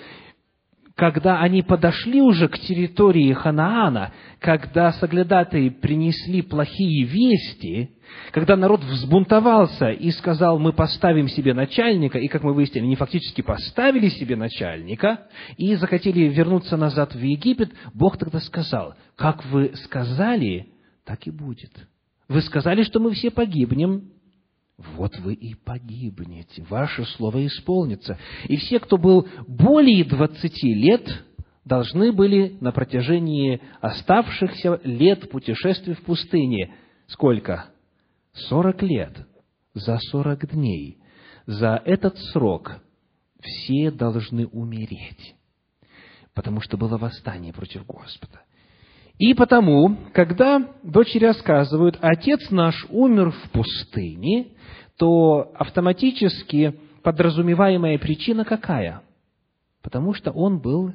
когда 0.95 1.41
они 1.41 1.61
подошли 1.61 2.21
уже 2.21 2.47
к 2.47 2.57
территории 2.57 3.33
Ханаана, 3.33 4.13
когда 4.39 4.93
соглядатые 4.93 5.69
принесли 5.69 6.41
плохие 6.41 7.03
вести, 7.03 7.97
когда 8.31 8.55
народ 8.55 8.81
взбунтовался 8.81 9.89
и 9.89 10.09
сказал, 10.11 10.57
мы 10.57 10.71
поставим 10.71 11.27
себе 11.27 11.53
начальника, 11.53 12.17
и, 12.17 12.29
как 12.29 12.43
мы 12.43 12.53
выяснили, 12.53 12.85
они 12.85 12.95
фактически 12.95 13.41
поставили 13.41 14.07
себе 14.07 14.37
начальника, 14.37 15.27
и 15.57 15.75
захотели 15.75 16.29
вернуться 16.29 16.77
назад 16.77 17.13
в 17.13 17.21
Египет, 17.21 17.73
Бог 17.93 18.17
тогда 18.17 18.39
сказал, 18.39 18.95
как 19.17 19.43
вы 19.47 19.73
сказали, 19.75 20.69
так 21.03 21.27
и 21.27 21.29
будет. 21.29 21.73
Вы 22.27 22.41
сказали, 22.41 22.83
что 22.83 22.99
мы 22.99 23.11
все 23.11 23.29
погибнем, 23.29 24.11
вот 24.77 25.17
вы 25.19 25.33
и 25.33 25.53
погибнете, 25.55 26.63
ваше 26.69 27.05
слово 27.05 27.45
исполнится. 27.45 28.17
И 28.47 28.57
все, 28.57 28.79
кто 28.79 28.97
был 28.97 29.27
более 29.47 30.03
двадцати 30.03 30.73
лет, 30.73 31.07
должны 31.63 32.11
были 32.11 32.57
на 32.59 32.71
протяжении 32.71 33.61
оставшихся 33.79 34.81
лет 34.83 35.29
путешествий 35.29 35.93
в 35.93 36.03
пустыне, 36.03 36.75
сколько? 37.07 37.67
Сорок 38.33 38.81
лет, 38.81 39.15
за 39.73 39.97
сорок 39.99 40.49
дней. 40.51 40.97
За 41.45 41.81
этот 41.85 42.17
срок 42.31 42.81
все 43.39 43.91
должны 43.91 44.47
умереть, 44.47 45.35
потому 46.33 46.59
что 46.59 46.75
было 46.75 46.97
восстание 46.97 47.53
против 47.53 47.85
Господа. 47.85 48.44
И 49.17 49.33
потому, 49.33 49.97
когда 50.13 50.73
дочери 50.83 51.25
рассказывают, 51.25 51.97
отец 52.01 52.51
наш 52.51 52.85
умер 52.89 53.31
в 53.31 53.51
пустыне, 53.51 54.47
то 54.97 55.51
автоматически 55.55 56.79
подразумеваемая 57.01 57.97
причина 57.97 58.43
какая? 58.43 59.03
Потому 59.81 60.13
что 60.13 60.31
он 60.31 60.59
был 60.59 60.93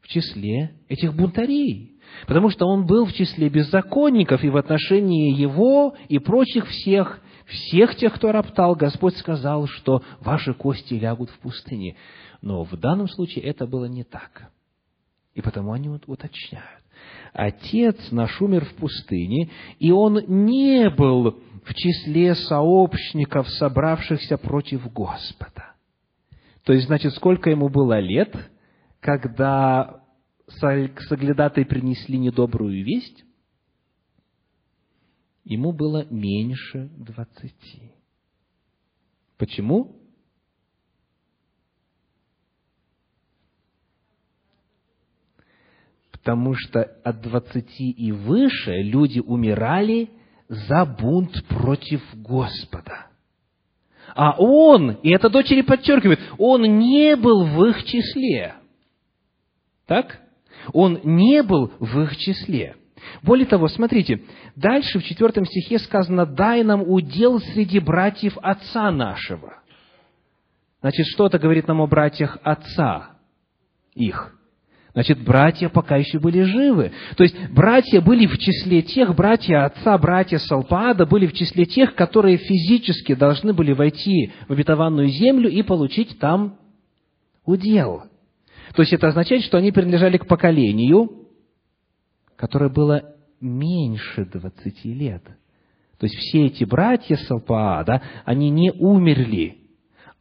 в 0.00 0.08
числе 0.08 0.74
этих 0.88 1.14
бунтарей. 1.14 1.92
Потому 2.26 2.50
что 2.50 2.66
он 2.66 2.86
был 2.86 3.06
в 3.06 3.12
числе 3.12 3.48
беззаконников, 3.48 4.42
и 4.44 4.50
в 4.50 4.56
отношении 4.56 5.34
его 5.34 5.94
и 6.08 6.18
прочих 6.18 6.66
всех, 6.68 7.20
всех 7.46 7.96
тех, 7.96 8.14
кто 8.14 8.32
роптал, 8.32 8.74
Господь 8.74 9.16
сказал, 9.16 9.66
что 9.66 10.02
ваши 10.20 10.54
кости 10.54 10.94
лягут 10.94 11.30
в 11.30 11.38
пустыне. 11.38 11.96
Но 12.42 12.64
в 12.64 12.76
данном 12.76 13.08
случае 13.08 13.44
это 13.44 13.66
было 13.66 13.86
не 13.86 14.04
так. 14.04 14.50
И 15.34 15.40
потому 15.40 15.72
они 15.72 15.88
уточняют. 15.88 16.83
Отец 17.34 18.12
наш 18.12 18.40
умер 18.40 18.64
в 18.64 18.74
пустыне, 18.74 19.50
и 19.80 19.90
он 19.90 20.20
не 20.28 20.88
был 20.88 21.42
в 21.64 21.74
числе 21.74 22.36
сообщников, 22.36 23.48
собравшихся 23.48 24.38
против 24.38 24.90
Господа. 24.92 25.74
То 26.62 26.72
есть, 26.72 26.86
значит, 26.86 27.12
сколько 27.14 27.50
ему 27.50 27.68
было 27.68 27.98
лет, 27.98 28.34
когда 29.00 30.04
соглядатые 30.46 31.66
принесли 31.66 32.18
недобрую 32.18 32.84
весть? 32.84 33.24
Ему 35.42 35.72
было 35.72 36.06
меньше 36.10 36.88
двадцати. 36.96 37.92
Почему? 39.38 39.96
Потому 46.24 46.54
что 46.54 46.82
от 47.04 47.20
двадцати 47.20 47.90
и 47.90 48.10
выше 48.10 48.80
люди 48.80 49.20
умирали 49.20 50.08
за 50.48 50.86
бунт 50.86 51.44
против 51.48 52.00
Господа. 52.14 53.08
А 54.14 54.34
он, 54.38 54.92
и 55.02 55.10
это 55.10 55.28
дочери 55.28 55.60
подчеркивает, 55.60 56.20
он 56.38 56.62
не 56.78 57.14
был 57.16 57.44
в 57.44 57.66
их 57.66 57.84
числе. 57.84 58.54
Так? 59.86 60.18
Он 60.72 60.98
не 61.04 61.42
был 61.42 61.72
в 61.78 62.00
их 62.00 62.16
числе. 62.16 62.76
Более 63.22 63.46
того, 63.46 63.68
смотрите, 63.68 64.22
дальше 64.56 65.00
в 65.00 65.04
четвертом 65.04 65.44
стихе 65.44 65.78
сказано, 65.78 66.24
«Дай 66.24 66.64
нам 66.64 66.82
удел 66.88 67.38
среди 67.38 67.80
братьев 67.80 68.38
отца 68.40 68.90
нашего». 68.90 69.62
Значит, 70.80 71.04
что 71.08 71.26
это 71.26 71.38
говорит 71.38 71.68
нам 71.68 71.82
о 71.82 71.86
братьях 71.86 72.38
отца 72.42 73.18
их? 73.94 74.34
Значит, 74.94 75.24
братья 75.24 75.68
пока 75.68 75.96
еще 75.96 76.20
были 76.20 76.42
живы. 76.42 76.92
То 77.16 77.24
есть, 77.24 77.36
братья 77.50 78.00
были 78.00 78.26
в 78.26 78.38
числе 78.38 78.80
тех, 78.80 79.12
братья 79.16 79.64
отца, 79.64 79.98
братья 79.98 80.38
Салпаада 80.38 81.04
были 81.04 81.26
в 81.26 81.32
числе 81.32 81.64
тех, 81.64 81.96
которые 81.96 82.36
физически 82.36 83.16
должны 83.16 83.52
были 83.52 83.72
войти 83.72 84.32
в 84.46 84.52
обетованную 84.52 85.08
землю 85.08 85.50
и 85.50 85.62
получить 85.62 86.16
там 86.20 86.58
удел. 87.44 88.04
То 88.76 88.82
есть, 88.82 88.92
это 88.92 89.08
означает, 89.08 89.42
что 89.42 89.58
они 89.58 89.72
принадлежали 89.72 90.16
к 90.16 90.28
поколению, 90.28 91.26
которое 92.36 92.70
было 92.70 93.02
меньше 93.40 94.24
двадцати 94.26 94.94
лет. 94.94 95.24
То 95.98 96.06
есть, 96.06 96.14
все 96.14 96.46
эти 96.46 96.62
братья 96.62 97.16
Салпаада, 97.16 98.00
они 98.24 98.48
не 98.48 98.70
умерли. 98.70 99.56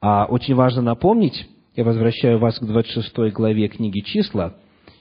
А 0.02 0.26
очень 0.26 0.56
важно 0.56 0.82
напомнить, 0.82 1.48
я 1.76 1.84
возвращаю 1.84 2.40
вас 2.40 2.58
к 2.58 2.64
26 2.64 3.32
главе 3.34 3.68
книги 3.68 4.00
«Числа», 4.00 4.56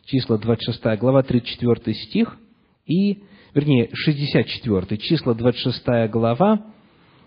числа 0.04 0.38
26 0.38 0.82
глава, 0.98 1.22
34 1.22 1.94
стих, 1.94 2.36
и, 2.86 3.22
вернее, 3.54 3.90
64, 3.92 4.98
числа 4.98 5.34
26 5.34 6.10
глава, 6.10 6.66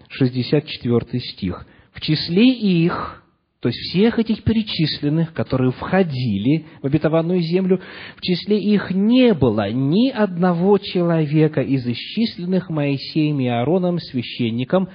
64 0.10 1.20
стих. 1.20 1.66
В 1.94 2.02
числе 2.02 2.52
их, 2.52 3.24
то 3.62 3.70
есть 3.70 3.80
всех 3.90 4.20
этих 4.20 4.44
перечисленных, 4.44 5.34
которые 5.34 5.72
входили 5.72 6.66
в 6.82 6.86
обетованную 6.86 7.42
землю, 7.42 7.82
в 8.18 8.22
числе 8.22 8.60
их 8.60 8.92
не 8.92 9.34
было 9.34 9.72
ни 9.72 10.10
одного 10.10 10.78
человека 10.78 11.62
из 11.62 11.86
исчисленных 11.88 12.70
Моисеем 12.70 13.40
и 13.40 13.48
Аароном 13.48 14.00
священником, 14.00 14.90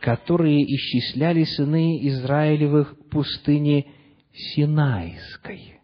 которые 0.00 0.64
исчисляли 0.64 1.44
сыны 1.44 2.06
Израилевых 2.08 2.94
в 2.94 3.10
пустыне 3.10 3.86
Синайской. 4.32 5.75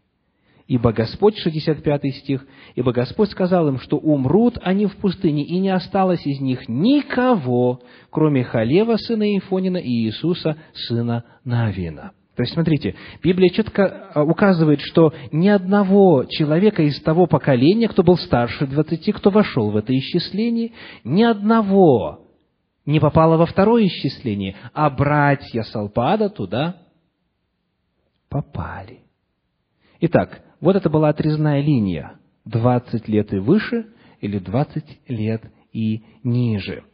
Ибо 0.72 0.94
Господь, 0.94 1.36
65 1.36 2.14
стих, 2.14 2.46
ибо 2.76 2.92
Господь 2.92 3.30
сказал 3.30 3.68
им, 3.68 3.78
что 3.78 3.98
умрут 3.98 4.56
они 4.62 4.86
в 4.86 4.96
пустыне, 4.96 5.44
и 5.44 5.58
не 5.58 5.68
осталось 5.68 6.26
из 6.26 6.40
них 6.40 6.66
никого, 6.66 7.82
кроме 8.08 8.42
Халева, 8.42 8.96
сына 8.96 9.36
Ифонина, 9.36 9.76
и 9.76 9.90
Иисуса, 9.90 10.56
сына 10.72 11.24
Навина. 11.44 12.12
То 12.36 12.42
есть, 12.42 12.54
смотрите, 12.54 12.94
Библия 13.22 13.50
четко 13.50 14.12
а, 14.14 14.22
указывает, 14.22 14.80
что 14.80 15.12
ни 15.30 15.48
одного 15.48 16.24
человека 16.24 16.82
из 16.82 16.98
того 17.02 17.26
поколения, 17.26 17.88
кто 17.88 18.02
был 18.02 18.16
старше 18.16 18.66
двадцати, 18.66 19.12
кто 19.12 19.28
вошел 19.28 19.72
в 19.72 19.76
это 19.76 19.92
исчисление, 19.92 20.72
ни 21.04 21.22
одного 21.22 22.28
не 22.87 22.98
попало 22.98 23.37
во 23.37 23.44
второе 23.44 23.88
исчисление, 23.88 24.56
а 24.72 24.88
братья 24.88 25.64
Салпада 25.64 26.30
туда 26.30 26.78
попали. 28.30 29.00
Итак, 30.00 30.40
вот 30.62 30.77
это 30.77 30.88
была 30.88 31.11
отрезная 31.11 31.61
линия. 31.61 32.14
20 32.46 33.09
лет 33.09 33.33
и 33.35 33.38
выше 33.38 33.87
или 34.20 34.38
20 34.38 34.85
лет 35.09 35.42
и 35.72 36.03
ниже. 36.22 36.85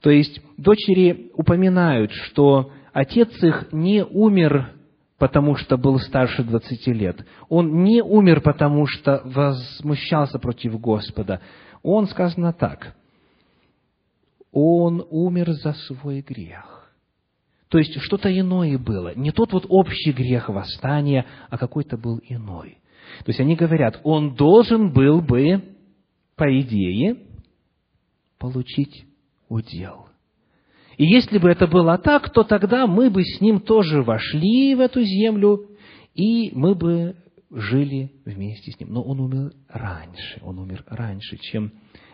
То 0.00 0.10
есть 0.10 0.40
дочери 0.56 1.30
упоминают, 1.34 2.12
что 2.12 2.70
отец 2.92 3.30
их 3.42 3.68
не 3.72 4.04
умер, 4.04 4.72
потому 5.18 5.56
что 5.56 5.76
был 5.76 5.98
старше 5.98 6.44
20 6.44 6.86
лет. 6.88 7.26
Он 7.48 7.82
не 7.82 8.00
умер, 8.02 8.40
потому 8.40 8.86
что 8.86 9.20
возмущался 9.24 10.38
против 10.38 10.80
Господа. 10.80 11.40
Он, 11.82 12.06
сказано 12.06 12.52
так, 12.52 12.94
он 14.52 15.04
умер 15.10 15.50
за 15.52 15.72
свой 15.72 16.20
грех. 16.20 16.92
То 17.68 17.78
есть 17.78 18.00
что-то 18.00 18.36
иное 18.36 18.78
было. 18.78 19.14
Не 19.14 19.30
тот 19.30 19.52
вот 19.52 19.66
общий 19.68 20.12
грех 20.12 20.48
восстания, 20.48 21.26
а 21.48 21.58
какой-то 21.58 21.96
был 21.96 22.20
иной. 22.28 22.79
То 23.18 23.30
есть 23.30 23.40
они 23.40 23.56
говорят, 23.56 24.00
он 24.04 24.34
должен 24.34 24.92
был 24.92 25.20
бы, 25.20 25.62
по 26.36 26.60
идее, 26.60 27.16
получить 28.38 29.04
удел. 29.48 30.08
И 30.96 31.06
если 31.06 31.38
бы 31.38 31.48
это 31.48 31.66
было 31.66 31.98
так, 31.98 32.30
то 32.30 32.44
тогда 32.44 32.86
мы 32.86 33.10
бы 33.10 33.24
с 33.24 33.40
ним 33.40 33.60
тоже 33.60 34.02
вошли 34.02 34.74
в 34.74 34.80
эту 34.80 35.02
землю, 35.02 35.66
и 36.14 36.50
мы 36.54 36.74
бы 36.74 37.16
жили 37.50 38.12
вместе 38.24 38.72
с 38.72 38.80
ним. 38.80 38.92
Но 38.92 39.02
он 39.02 39.20
умер 39.20 39.52
раньше, 39.68 40.40
он 40.42 40.58
умер 40.58 40.84
раньше, 40.88 41.36
чем 41.38 41.72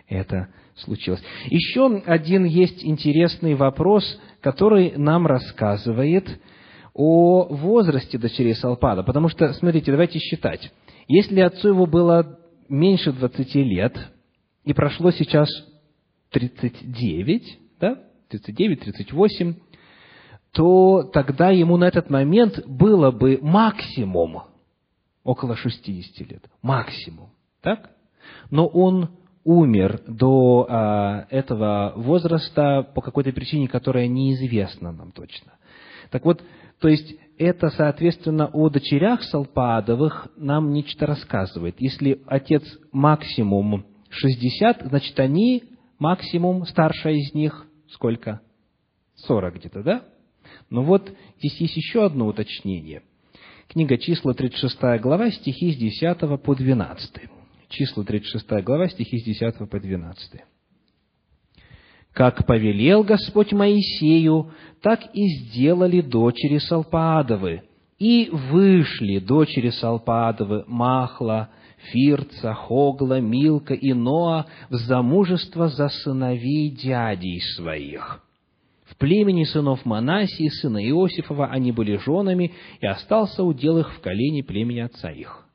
это 0.08 0.48
случилось. 0.76 1.22
Еще 1.46 2.02
один 2.06 2.44
есть 2.44 2.84
интересный 2.84 3.54
вопрос, 3.54 4.20
который 4.40 4.92
нам 4.96 5.26
рассказывает 5.26 6.40
о 6.96 7.44
возрасте 7.50 8.16
дочерей 8.16 8.54
Салпада. 8.54 9.02
Потому 9.02 9.28
что, 9.28 9.52
смотрите, 9.52 9.90
давайте 9.90 10.18
считать. 10.18 10.72
Если 11.06 11.40
отцу 11.40 11.68
его 11.68 11.86
было 11.86 12.40
меньше 12.70 13.12
20 13.12 13.54
лет, 13.56 13.94
и 14.64 14.72
прошло 14.72 15.10
сейчас 15.10 15.48
39, 16.30 17.58
да, 17.78 18.02
39, 18.30 18.80
38, 18.80 19.54
то 20.52 21.02
тогда 21.12 21.50
ему 21.50 21.76
на 21.76 21.84
этот 21.84 22.08
момент 22.08 22.66
было 22.66 23.10
бы 23.10 23.38
максимум 23.42 24.44
около 25.22 25.54
60 25.54 26.30
лет. 26.30 26.44
Максимум. 26.62 27.28
Так? 27.60 27.90
Но 28.50 28.66
он 28.66 29.10
умер 29.44 30.00
до 30.08 30.66
а, 30.68 31.26
этого 31.28 31.92
возраста 31.94 32.88
по 32.94 33.02
какой-то 33.02 33.32
причине, 33.32 33.68
которая 33.68 34.08
неизвестна 34.08 34.92
нам 34.92 35.12
точно. 35.12 35.52
Так 36.10 36.24
вот, 36.24 36.42
то 36.80 36.88
есть 36.88 37.14
это, 37.38 37.70
соответственно, 37.70 38.46
о 38.46 38.68
дочерях 38.68 39.22
Салпаадовых 39.22 40.28
нам 40.36 40.72
нечто 40.72 41.06
рассказывает. 41.06 41.76
Если 41.78 42.20
отец 42.26 42.62
максимум 42.92 43.84
60, 44.10 44.86
значит, 44.88 45.18
они 45.20 45.64
максимум, 45.98 46.64
старшая 46.66 47.14
из 47.14 47.34
них, 47.34 47.66
сколько? 47.90 48.40
40 49.16 49.54
где-то, 49.56 49.82
да? 49.82 50.04
Но 50.70 50.82
вот 50.82 51.12
здесь 51.38 51.60
есть 51.60 51.76
еще 51.76 52.04
одно 52.04 52.26
уточнение. 52.26 53.02
Книга 53.68 53.98
числа, 53.98 54.32
36 54.32 54.78
глава, 55.00 55.30
стихи 55.30 55.72
с 55.72 55.76
10 55.76 56.40
по 56.42 56.54
12. 56.54 57.12
Числа, 57.68 58.04
36 58.04 58.64
глава, 58.64 58.88
стихи 58.88 59.18
с 59.18 59.24
10 59.24 59.68
по 59.68 59.80
12 59.80 60.42
как 62.16 62.46
повелел 62.46 63.04
Господь 63.04 63.52
Моисею, 63.52 64.50
так 64.80 65.00
и 65.12 65.28
сделали 65.28 66.00
дочери 66.00 66.56
Салпаадовы. 66.56 67.64
И 67.98 68.30
вышли 68.32 69.18
дочери 69.18 69.68
Салпаадовы 69.68 70.64
Махла, 70.66 71.50
Фирца, 71.92 72.54
Хогла, 72.54 73.20
Милка 73.20 73.74
и 73.74 73.92
Ноа 73.92 74.46
в 74.70 74.76
замужество 74.76 75.68
за 75.68 75.90
сыновей 75.90 76.70
дядей 76.70 77.38
своих. 77.54 78.22
В 78.86 78.96
племени 78.96 79.44
сынов 79.44 79.84
Манасии, 79.84 80.48
сына 80.48 80.82
Иосифова, 80.88 81.48
они 81.48 81.70
были 81.70 81.98
женами, 81.98 82.54
и 82.80 82.86
остался 82.86 83.44
удел 83.44 83.76
их 83.76 83.92
в 83.92 84.00
колене 84.00 84.42
племени 84.42 84.80
отца 84.80 85.10
их. 85.10 85.45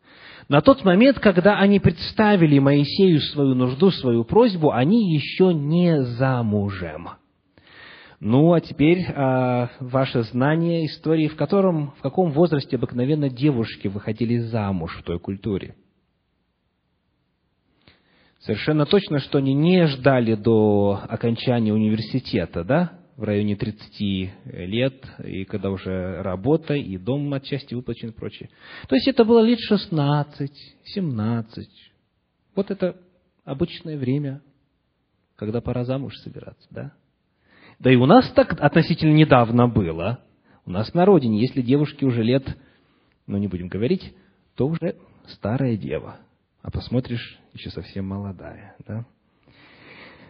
На 0.51 0.59
тот 0.59 0.83
момент, 0.83 1.17
когда 1.17 1.59
они 1.59 1.79
представили 1.79 2.59
Моисею 2.59 3.21
свою 3.21 3.55
нужду, 3.55 3.89
свою 3.89 4.25
просьбу, 4.25 4.71
они 4.71 5.13
еще 5.13 5.53
не 5.53 6.03
замужем. 6.03 7.07
Ну, 8.19 8.51
а 8.51 8.59
теперь 8.59 9.05
а, 9.15 9.69
ваше 9.79 10.23
знание 10.23 10.87
истории, 10.87 11.29
в, 11.29 11.37
котором, 11.37 11.91
в 11.91 12.01
каком 12.01 12.31
возрасте 12.31 12.75
обыкновенно 12.75 13.29
девушки 13.29 13.87
выходили 13.87 14.39
замуж 14.39 14.93
в 14.97 15.03
той 15.03 15.19
культуре. 15.19 15.75
Совершенно 18.41 18.85
точно, 18.85 19.19
что 19.19 19.37
они 19.37 19.53
не 19.53 19.87
ждали 19.87 20.35
до 20.35 20.99
окончания 21.07 21.73
университета, 21.73 22.65
да, 22.65 23.00
в 23.17 23.23
районе 23.23 23.55
30 23.55 24.33
лет, 24.45 25.05
и 25.23 25.45
когда 25.45 25.69
уже 25.69 26.21
работа, 26.21 26.73
и 26.73 26.97
дом 26.97 27.33
отчасти 27.33 27.73
выплачен 27.73 28.09
и 28.09 28.13
прочее. 28.13 28.49
То 28.87 28.95
есть 28.95 29.07
это 29.07 29.25
было 29.25 29.41
лет 29.41 29.59
16, 29.59 30.51
17. 30.85 31.69
Вот 32.55 32.71
это 32.71 32.97
обычное 33.43 33.97
время, 33.97 34.41
когда 35.35 35.61
пора 35.61 35.83
замуж 35.85 36.15
собираться, 36.17 36.67
да? 36.71 36.93
Да 37.79 37.91
и 37.91 37.95
у 37.95 38.05
нас 38.05 38.31
так 38.33 38.59
относительно 38.59 39.13
недавно 39.13 39.67
было. 39.67 40.19
У 40.65 40.71
нас 40.71 40.93
на 40.93 41.05
родине, 41.05 41.41
если 41.41 41.61
девушке 41.61 42.05
уже 42.05 42.23
лет, 42.23 42.45
ну 43.27 43.37
не 43.37 43.47
будем 43.47 43.67
говорить, 43.67 44.13
то 44.55 44.67
уже 44.67 44.95
старая 45.27 45.77
дева. 45.77 46.17
А 46.61 46.69
посмотришь, 46.69 47.39
еще 47.53 47.71
совсем 47.71 48.07
молодая, 48.07 48.75
да? 48.87 49.05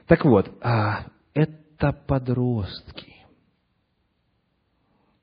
Так 0.07 0.23
вот, 0.25 0.49
а 0.61 1.07
это 1.81 1.93
подростки. 1.93 3.15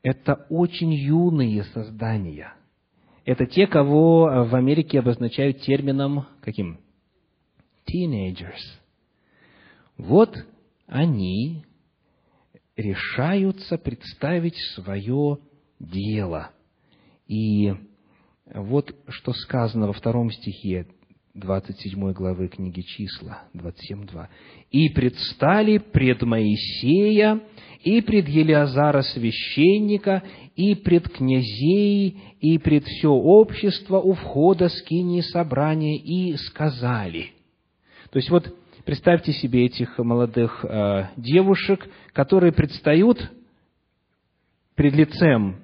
Это 0.03 0.47
очень 0.51 0.93
юные 0.93 1.63
создания. 1.65 2.53
Это 3.25 3.47
те, 3.47 3.67
кого 3.67 4.47
в 4.49 4.55
Америке 4.57 4.99
обозначают 4.99 5.61
термином 5.61 6.27
каким? 6.41 6.81
Teenagers. 7.87 8.81
Вот 9.97 10.37
они 10.87 11.65
решаются 12.77 13.79
представить 13.79 14.57
свое 14.75 15.39
дело. 15.79 16.51
И 17.27 17.73
вот 18.53 18.95
что 19.09 19.33
сказано 19.33 19.87
во 19.87 19.93
втором 19.93 20.31
стихе 20.33 20.89
27 21.39 22.13
главы 22.13 22.49
книги 22.49 22.81
Числа, 22.81 23.45
27.2. 23.55 24.27
«И 24.71 24.89
предстали 24.89 25.79
пред 25.79 26.23
Моисея, 26.23 27.41
и 27.83 28.01
пред 28.01 28.29
Елиазара 28.29 29.03
священника, 29.03 30.23
и 30.57 30.75
пред 30.75 31.09
князей, 31.09 32.19
и 32.41 32.59
пред 32.59 32.85
все 32.85 33.09
общество 33.09 33.99
у 33.99 34.15
входа 34.15 34.69
скинии 34.69 35.21
собрания, 35.21 35.97
и 35.97 36.37
сказали». 36.37 37.31
То 38.11 38.19
есть 38.19 38.31
вот 38.31 38.53
представьте 38.85 39.33
себе 39.33 39.67
этих 39.67 39.99
молодых 39.99 40.65
э, 40.65 41.09
девушек, 41.17 41.89
которые 42.13 42.53
предстают 42.53 43.31
пред 44.75 44.95
лицем 44.95 45.57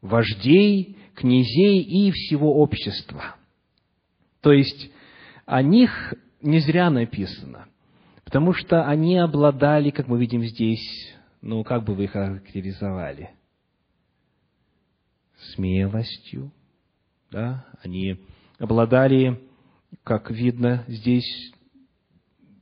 вождей, 0.00 0.96
князей 1.14 1.82
и 1.82 2.10
всего 2.10 2.56
общества. 2.56 3.36
То 4.40 4.52
есть 4.52 4.90
о 5.46 5.62
них 5.62 6.14
не 6.40 6.60
зря 6.60 6.90
написано, 6.90 7.66
потому 8.24 8.52
что 8.52 8.86
они 8.86 9.18
обладали, 9.18 9.90
как 9.90 10.08
мы 10.08 10.18
видим 10.18 10.44
здесь, 10.44 11.14
ну, 11.42 11.64
как 11.64 11.84
бы 11.84 11.94
вы 11.94 12.04
их 12.04 12.12
характеризовали? 12.12 13.30
Смелостью, 15.54 16.52
да, 17.30 17.64
они 17.82 18.20
обладали, 18.58 19.40
как 20.04 20.30
видно 20.30 20.84
здесь, 20.86 21.52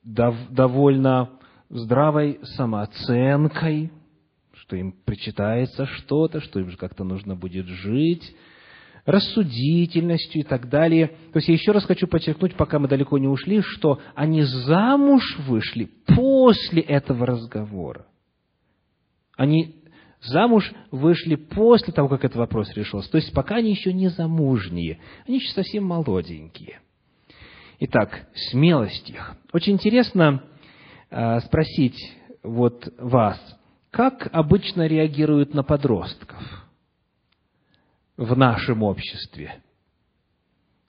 дов- 0.04 0.50
довольно 0.50 1.30
здравой 1.68 2.40
самооценкой, 2.42 3.92
что 4.52 4.76
им 4.76 4.92
причитается 4.92 5.86
что-то, 5.86 6.40
что 6.40 6.60
им 6.60 6.70
же 6.70 6.76
как-то 6.76 7.04
нужно 7.04 7.34
будет 7.36 7.66
жить, 7.66 8.34
рассудительностью 9.08 10.42
и 10.42 10.44
так 10.44 10.68
далее. 10.68 11.08
То 11.32 11.38
есть 11.38 11.48
я 11.48 11.54
еще 11.54 11.72
раз 11.72 11.86
хочу 11.86 12.06
подчеркнуть, 12.06 12.54
пока 12.56 12.78
мы 12.78 12.88
далеко 12.88 13.16
не 13.16 13.26
ушли, 13.26 13.62
что 13.62 14.00
они 14.14 14.42
замуж 14.42 15.38
вышли 15.46 15.88
после 16.06 16.82
этого 16.82 17.24
разговора. 17.24 18.04
Они 19.34 19.76
замуж 20.20 20.70
вышли 20.90 21.36
после 21.36 21.94
того, 21.94 22.08
как 22.08 22.22
этот 22.26 22.36
вопрос 22.36 22.70
решился. 22.74 23.10
То 23.10 23.16
есть 23.16 23.32
пока 23.32 23.56
они 23.56 23.70
еще 23.70 23.94
не 23.94 24.08
замужние, 24.08 24.98
они 25.26 25.38
еще 25.38 25.52
совсем 25.52 25.84
молоденькие. 25.84 26.80
Итак, 27.80 28.28
смелость 28.50 29.08
их. 29.08 29.36
Очень 29.54 29.74
интересно 29.74 30.42
э, 31.08 31.40
спросить 31.40 32.14
вот 32.42 32.92
вас, 32.98 33.40
как 33.90 34.28
обычно 34.32 34.86
реагируют 34.86 35.54
на 35.54 35.62
подростков– 35.62 36.42
в 38.18 38.36
нашем 38.36 38.82
обществе? 38.82 39.62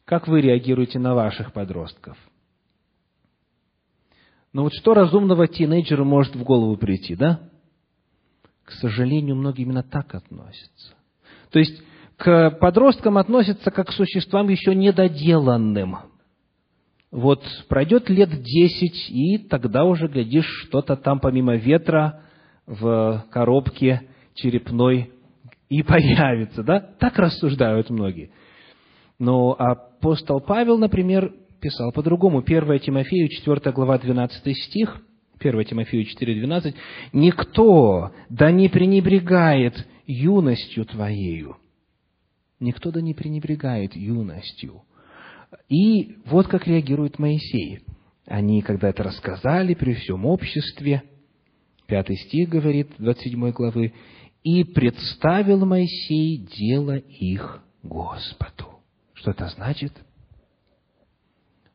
Как 0.04 0.28
вы 0.28 0.42
реагируете 0.42 1.00
на 1.00 1.14
ваших 1.14 1.54
подростков? 1.54 2.18
Ну 4.52 4.64
вот 4.64 4.74
что 4.74 4.96
разумного 4.96 5.48
тинейджеру 5.48 6.04
может 6.04 6.36
в 6.36 6.44
голову 6.44 6.76
прийти, 6.76 7.16
да? 7.16 7.40
К 8.64 8.72
сожалению, 8.72 9.36
многие 9.36 9.62
именно 9.62 9.84
так 9.84 10.16
относятся. 10.16 10.96
То 11.52 11.60
есть 11.60 11.82
к 12.18 12.52
подросткам 12.60 13.18
относятся 13.20 13.70
как 13.70 13.88
к 13.88 13.94
существам 13.94 14.50
еще 14.50 14.74
недоделанным. 14.74 15.98
Вот 17.12 17.44
пройдет 17.68 18.10
лет 18.10 18.42
десять, 18.42 19.10
и 19.10 19.38
тогда 19.38 19.84
уже, 19.84 20.08
глядишь, 20.08 20.48
что-то 20.66 20.96
там 20.96 21.20
помимо 21.20 21.56
ветра 21.56 22.22
в 22.66 23.26
коробке 23.32 24.10
черепной 24.34 25.12
и 25.70 25.84
появится, 25.84 26.64
да? 26.64 26.80
Так 26.80 27.18
рассуждают 27.18 27.90
многие. 27.90 28.32
Но 29.20 29.56
апостол 29.58 30.42
Павел, 30.42 30.78
например, 30.78 31.34
писал 31.60 31.92
по-другому. 31.92 32.40
1 32.40 32.80
Тимофею, 32.80 33.30
4 33.30 33.72
глава, 33.72 33.98
12 33.98 34.58
стих, 34.58 35.02
1 35.40 35.64
Тимофею 35.66 36.06
4, 36.06 36.36
12. 36.36 36.76
«Никто 37.14 38.12
да 38.30 38.52
не 38.52 38.70
пренебрегает 38.70 39.88
юностью 40.06 40.86
твоею». 40.86 41.58
Никто 42.60 42.92
да 42.92 43.02
не 43.02 43.14
пренебрегает 43.14 43.96
юностью. 43.96 44.82
И 45.70 46.18
вот 46.26 46.48
как 46.48 46.68
реагирует 46.68 47.18
Моисей. 47.18 47.80
Они, 48.26 48.62
когда 48.62 48.90
это 48.90 49.04
рассказали 49.04 49.74
при 49.76 49.94
всем 49.94 50.26
обществе, 50.26 51.04
пятый 51.88 52.18
стих 52.18 52.50
говорит, 52.50 52.90
27 52.98 53.52
главы, 53.52 53.94
и 54.44 54.64
представил 54.64 55.66
Моисей 55.66 56.38
дело 56.38 56.96
их 56.98 57.62
Господу. 57.84 58.82
Что 59.14 59.32
это 59.32 59.48
значит? 59.48 59.94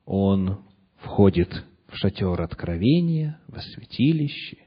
Он 0.06 0.64
входит 0.96 1.64
в 1.88 1.96
шатер 1.96 2.40
откровения, 2.40 3.38
во 3.48 3.60
святилище, 3.60 4.58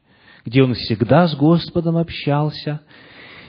где 0.45 0.63
он 0.63 0.73
всегда 0.73 1.27
с 1.27 1.35
Господом 1.35 1.97
общался, 1.97 2.81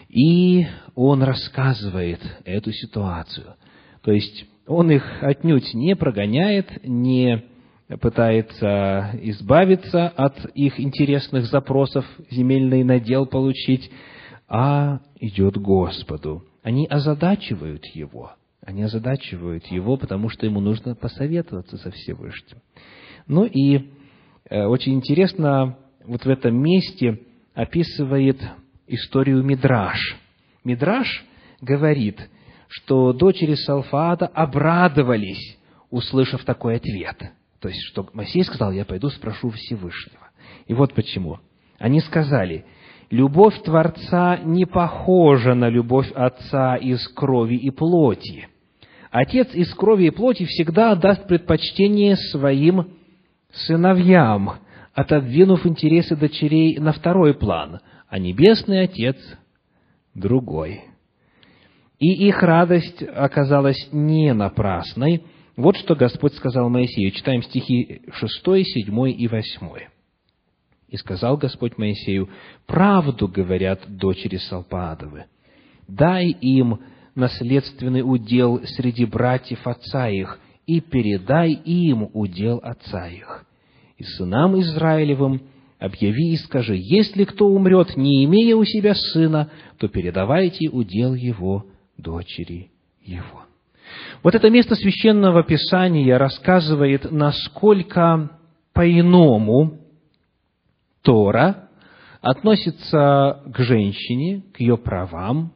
и 0.09 0.67
он 0.95 1.23
рассказывает 1.23 2.21
эту 2.45 2.73
ситуацию. 2.73 3.55
То 4.03 4.13
есть 4.13 4.47
он 4.67 4.91
их 4.91 5.23
отнюдь 5.23 5.75
не 5.75 5.95
прогоняет, 5.95 6.85
не 6.85 7.45
пытается 8.01 9.11
избавиться 9.23 10.09
от 10.09 10.45
их 10.55 10.79
интересных 10.79 11.47
запросов, 11.47 12.05
земельный 12.31 12.85
надел 12.85 13.27
получить, 13.27 13.91
а 14.49 15.01
идет 15.17 15.59
Господу. 15.59 16.45
Они 16.63 16.87
озадачивают 16.87 17.85
его. 17.87 18.33
Они 18.65 18.83
озадачивают 18.83 19.67
его, 19.67 19.97
потому 19.97 20.29
что 20.29 20.47
ему 20.47 20.61
нужно 20.61 20.95
посоветоваться 20.95 21.77
со 21.79 21.91
Всевышним. 21.91 22.59
Ну 23.27 23.45
и 23.45 23.91
э, 24.49 24.65
очень 24.65 24.95
интересно, 24.95 25.79
вот 26.05 26.25
в 26.25 26.29
этом 26.29 26.57
месте 26.57 27.21
описывает 27.55 28.41
историю 28.87 29.43
Мидраш. 29.43 30.17
Мидраш 30.65 31.25
говорит, 31.61 32.29
что 32.69 33.13
дочери 33.13 33.55
Салфаада 33.55 34.27
обрадовались, 34.27 35.59
услышав 35.91 36.45
такой 36.45 36.77
ответ. 36.77 37.17
То 37.61 37.69
есть, 37.69 37.81
что 37.85 38.09
Моисей 38.13 38.45
сказал, 38.45 38.73
я 38.73 38.85
пойду 38.85 39.09
спрошу 39.11 39.51
Всевышнего. 39.51 40.31
И 40.67 40.75
вот 40.75 40.95
почему. 40.95 41.39
Они 41.79 42.01
сказали, 42.01 42.65
любовь 43.11 43.61
Творца 43.63 44.39
не 44.39 44.65
похожа 44.65 45.55
на 45.55 45.69
любовь 45.69 46.11
Отца 46.13 46.77
из 46.77 47.07
крови 47.09 47.57
и 47.57 47.71
плоти. 47.71 48.49
Отец 49.11 49.49
из 49.55 49.73
крови 49.75 50.07
и 50.07 50.11
плоти 50.11 50.45
всегда 50.45 50.95
даст 50.95 51.27
предпочтение 51.27 52.17
своим 52.17 52.89
сыновьям, 53.53 54.55
отодвинув 54.95 55.67
интересы 55.67 56.17
дочерей 56.17 56.79
на 56.79 56.93
второй 56.93 57.35
план, 57.35 57.81
а 58.09 58.19
Небесный 58.19 58.83
Отец– 58.83 59.17
другой. 60.15 60.83
И 61.99 62.29
их 62.29 62.43
радость 62.43 63.03
оказалась 63.03 63.89
не 63.93 64.33
напрасной. 64.33 65.25
Вот 65.57 65.77
что 65.77 65.97
Господь 65.97 66.35
сказал 66.35 66.69
Моисею. 66.69 67.11
Читаем 67.11 67.43
стихи 67.43 68.03
6, 68.13 68.45
7 68.45 69.11
и 69.11 69.27
8. 69.27 69.98
И 70.89 70.97
сказал 70.97 71.37
Господь 71.37 71.77
Моисею, 71.77 72.29
правду 72.67 73.29
говорят 73.29 73.81
дочери 73.87 74.37
Салпаадовы. 74.37 75.27
Дай 75.87 76.29
им 76.29 76.81
наследственный 77.15 78.01
удел 78.01 78.61
среди 78.65 79.05
братьев 79.05 79.67
отца 79.67 80.09
их, 80.09 80.39
и 80.67 80.81
передай 80.81 81.53
им 81.53 82.09
удел 82.13 82.61
отца 82.63 83.09
их. 83.09 83.45
И 83.97 84.05
сынам 84.05 84.59
Израилевым 84.61 85.43
объяви 85.79 86.33
и 86.33 86.37
скажи, 86.37 86.77
если 86.77 87.25
кто 87.25 87.49
умрет, 87.49 87.97
не 87.97 88.25
имея 88.25 88.57
у 88.57 88.65
себя 88.65 88.95
сына, 88.95 89.51
то 89.79 89.89
передавайте 89.89 90.69
удел 90.69 91.15
его 91.15 91.67
дочери 91.97 92.71
его. 93.03 93.45
Вот 94.23 94.35
это 94.35 94.51
место 94.51 94.75
священного 94.75 95.43
писания 95.43 96.19
рассказывает, 96.19 97.11
насколько 97.11 98.31
по-иному 98.73 99.79
Тора 101.03 101.69
относится 102.21 103.43
к 103.53 103.59
женщине, 103.59 104.43
к 104.53 104.61
ее 104.61 104.77
правам, 104.77 105.53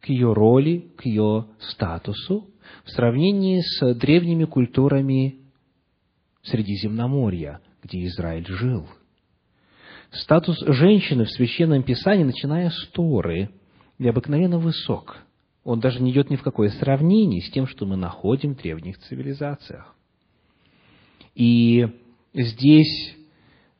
к 0.00 0.08
ее 0.08 0.32
роли, 0.32 0.90
к 0.96 1.06
ее 1.06 1.46
статусу 1.58 2.48
в 2.84 2.90
сравнении 2.90 3.60
с 3.60 3.94
древними 3.94 4.44
культурами 4.44 5.36
Средиземноморья, 6.42 7.60
где 7.82 8.04
Израиль 8.06 8.46
жил. 8.46 8.88
Статус 10.10 10.58
женщины 10.66 11.24
в 11.24 11.30
Священном 11.30 11.82
Писании, 11.84 12.24
начиная 12.24 12.70
с 12.70 12.88
Торы, 12.88 13.50
необыкновенно 13.98 14.58
высок. 14.58 15.18
Он 15.64 15.78
даже 15.78 16.02
не 16.02 16.10
идет 16.10 16.28
ни 16.28 16.36
в 16.36 16.42
какое 16.42 16.70
сравнение 16.70 17.40
с 17.40 17.50
тем, 17.50 17.66
что 17.66 17.86
мы 17.86 17.96
находим 17.96 18.54
в 18.54 18.58
древних 18.58 18.98
цивилизациях. 18.98 19.94
И 21.34 21.86
здесь, 22.34 23.16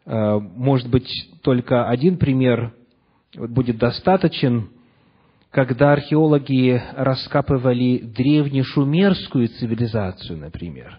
может 0.04 0.88
быть, 0.90 1.08
только 1.42 1.88
один 1.88 2.18
пример 2.18 2.74
будет 3.34 3.78
достаточен– 3.78 4.70
когда 5.52 5.92
археологи 5.92 6.82
раскапывали 6.96 7.98
древнешумерскую 7.98 9.48
цивилизацию, 9.48 10.38
например, 10.38 10.98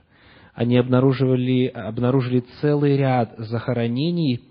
они 0.53 0.77
обнаруживали, 0.77 1.65
обнаружили 1.65 2.45
целый 2.61 2.95
ряд 2.95 3.33
захоронений, 3.37 4.41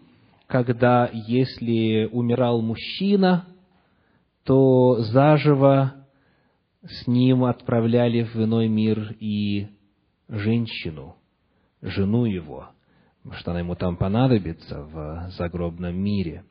когда, 0.49 1.09
если 1.13 2.09
умирал 2.11 2.63
мужчина, 2.63 3.47
то 4.45 4.97
заживо 5.03 5.95
с 6.85 7.07
ним 7.07 7.45
отправляли 7.45 8.25
в 8.25 8.35
иной 8.35 8.67
мир 8.67 9.15
и 9.21 9.69
женщину, 10.29 11.15
жену 11.81 12.25
его, 12.25 12.71
что 13.31 13.53
она 13.53 13.61
ему 13.61 13.75
там 13.75 13.97
понадобится 13.97 14.83
в 14.83 15.31
загробном 15.37 15.97
мире. 15.97 16.45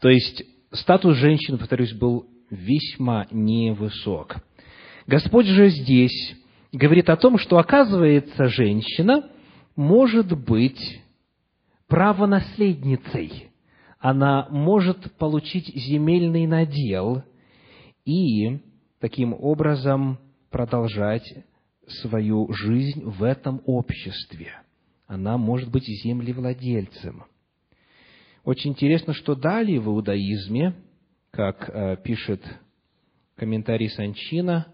То 0.00 0.08
есть 0.08 0.42
статус 0.72 1.16
женщины, 1.16 1.58
повторюсь, 1.58 1.92
был 1.92 2.26
весьма 2.50 3.26
невысок. 3.30 4.36
Господь 5.06 5.46
же 5.46 5.68
здесь 5.68 6.36
говорит 6.72 7.08
о 7.08 7.16
том, 7.16 7.38
что, 7.38 7.58
оказывается, 7.58 8.48
женщина 8.48 9.28
может 9.76 10.32
быть 10.36 11.02
правонаследницей. 11.86 13.50
Она 13.98 14.46
может 14.50 15.12
получить 15.16 15.66
земельный 15.74 16.46
надел 16.46 17.22
и 18.04 18.60
таким 19.00 19.32
образом 19.32 20.18
продолжать 20.50 21.26
свою 21.86 22.52
жизнь 22.52 23.04
в 23.04 23.22
этом 23.22 23.62
обществе. 23.64 24.52
Она 25.06 25.38
может 25.38 25.70
быть 25.70 25.86
землевладельцем. 25.86 27.24
Очень 28.44 28.70
интересно, 28.70 29.12
что 29.12 29.34
далее 29.34 29.80
в 29.80 29.86
иудаизме 29.86 30.74
как 31.30 31.68
э, 31.68 31.98
пишет 32.02 32.42
комментарий 33.36 33.90
Санчина, 33.90 34.66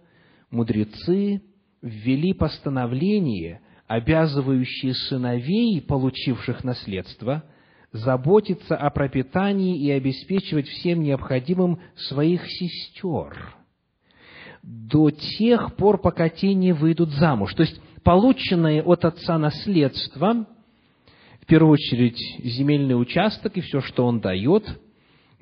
мудрецы 0.51 1.43
ввели 1.83 2.33
постановление, 2.33 3.61
обязывающее 3.89 4.95
сыновей, 4.95 5.81
получивших 5.83 6.63
наследство, 6.63 7.43
заботиться 7.91 8.77
о 8.77 8.91
пропитании 8.91 9.77
и 9.85 9.91
обеспечивать 9.91 10.69
всем 10.69 11.03
необходимым 11.03 11.81
своих 11.97 12.47
сестер 12.47 13.57
до 14.63 15.11
тех 15.11 15.75
пор, 15.75 16.01
пока 16.01 16.29
те 16.29 16.55
не 16.55 16.73
выйдут 16.73 17.11
замуж. 17.11 17.53
То 17.55 17.63
есть, 17.65 17.81
полученное 18.03 18.83
от 18.83 19.05
отца 19.05 19.39
наследство, 19.39 20.47
в 21.41 21.47
первую 21.47 21.73
очередь 21.73 22.19
земельный 22.45 23.01
участок 23.01 23.57
и 23.57 23.61
все, 23.61 23.81
что 23.81 24.07
он 24.07 24.21
дает– 24.21 24.65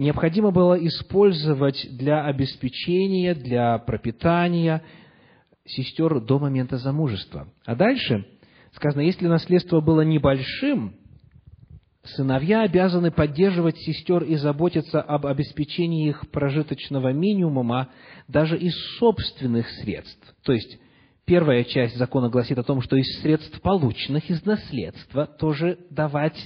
необходимо 0.00 0.50
было 0.50 0.74
использовать 0.86 1.86
для 1.92 2.24
обеспечения, 2.24 3.34
для 3.34 3.76
пропитания 3.78 4.82
сестер 5.66 6.20
до 6.20 6.38
момента 6.38 6.78
замужества. 6.78 7.52
А 7.66 7.76
дальше 7.76 8.26
сказано, 8.72 9.02
если 9.02 9.26
наследство 9.26 9.80
было 9.80 10.00
небольшим, 10.00 10.94
сыновья 12.02 12.62
обязаны 12.62 13.10
поддерживать 13.10 13.76
сестер 13.76 14.22
и 14.22 14.36
заботиться 14.36 15.02
об 15.02 15.26
обеспечении 15.26 16.08
их 16.08 16.30
прожиточного 16.30 17.12
минимума 17.12 17.90
даже 18.26 18.56
из 18.56 18.74
собственных 18.98 19.68
средств. 19.68 20.34
То 20.44 20.54
есть, 20.54 20.78
первая 21.24 21.64
часть 21.64 21.96
закона 21.96 22.28
гласит 22.28 22.58
о 22.58 22.62
том, 22.62 22.82
что 22.82 22.96
из 22.96 23.20
средств, 23.20 23.60
полученных 23.60 24.28
из 24.30 24.44
наследства, 24.44 25.26
тоже 25.26 25.78
давать 25.90 26.36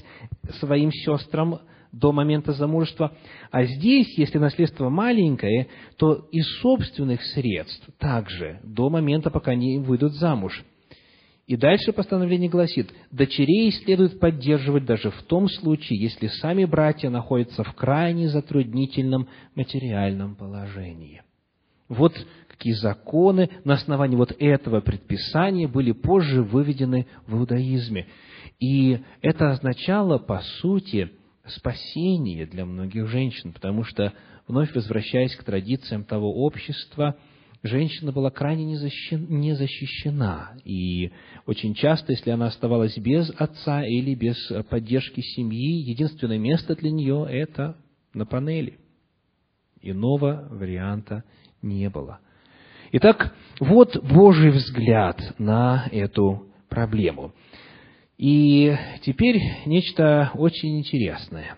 своим 0.60 0.90
сестрам 0.92 1.60
до 1.92 2.12
момента 2.12 2.52
замужества. 2.52 3.16
А 3.50 3.64
здесь, 3.64 4.18
если 4.18 4.38
наследство 4.38 4.88
маленькое, 4.88 5.68
то 5.96 6.26
из 6.32 6.46
собственных 6.60 7.22
средств 7.22 7.88
также 7.98 8.60
до 8.64 8.90
момента, 8.90 9.30
пока 9.30 9.52
они 9.52 9.78
выйдут 9.78 10.14
замуж. 10.14 10.64
И 11.46 11.56
дальше 11.56 11.92
постановление 11.92 12.48
гласит, 12.48 12.90
дочерей 13.10 13.70
следует 13.70 14.18
поддерживать 14.18 14.86
даже 14.86 15.10
в 15.10 15.22
том 15.24 15.48
случае, 15.48 16.00
если 16.00 16.28
сами 16.28 16.64
братья 16.64 17.10
находятся 17.10 17.62
в 17.62 17.74
крайне 17.74 18.28
затруднительном 18.28 19.28
материальном 19.54 20.36
положении. 20.36 21.22
Вот 21.88 22.14
какие 22.48 22.74
законы 22.74 23.50
на 23.64 23.74
основании 23.74 24.16
вот 24.16 24.34
этого 24.38 24.80
предписания 24.80 25.68
были 25.68 25.92
позже 25.92 26.42
выведены 26.42 27.06
в 27.26 27.36
иудаизме. 27.36 28.06
И 28.60 29.00
это 29.20 29.50
означало, 29.50 30.18
по 30.18 30.40
сути, 30.60 31.10
спасение 31.46 32.46
для 32.46 32.64
многих 32.64 33.08
женщин, 33.08 33.52
потому 33.52 33.84
что, 33.84 34.12
вновь 34.46 34.74
возвращаясь 34.74 35.34
к 35.36 35.44
традициям 35.44 36.04
того 36.04 36.32
общества, 36.32 37.16
женщина 37.62 38.12
была 38.12 38.30
крайне 38.30 38.64
не 38.64 38.76
защищена. 39.54 40.52
И 40.64 41.10
очень 41.46 41.74
часто, 41.74 42.12
если 42.12 42.30
она 42.30 42.46
оставалась 42.46 42.96
без 42.96 43.30
отца 43.36 43.84
или 43.84 44.14
без 44.14 44.36
поддержки 44.70 45.20
семьи, 45.20 45.82
единственное 45.82 46.38
место 46.38 46.76
для 46.76 46.90
нее– 46.90 47.26
это 47.28 47.76
на 48.14 48.26
панели. 48.26 48.78
Иного 49.82 50.48
варианта 50.50 51.24
не 51.64 51.88
было. 51.90 52.20
Итак, 52.92 53.34
вот 53.58 53.96
Божий 54.04 54.50
взгляд 54.50 55.20
на 55.38 55.88
эту 55.90 56.46
проблему. 56.68 57.32
И 58.16 58.76
теперь 59.02 59.40
нечто 59.66 60.30
очень 60.34 60.78
интересное. 60.78 61.56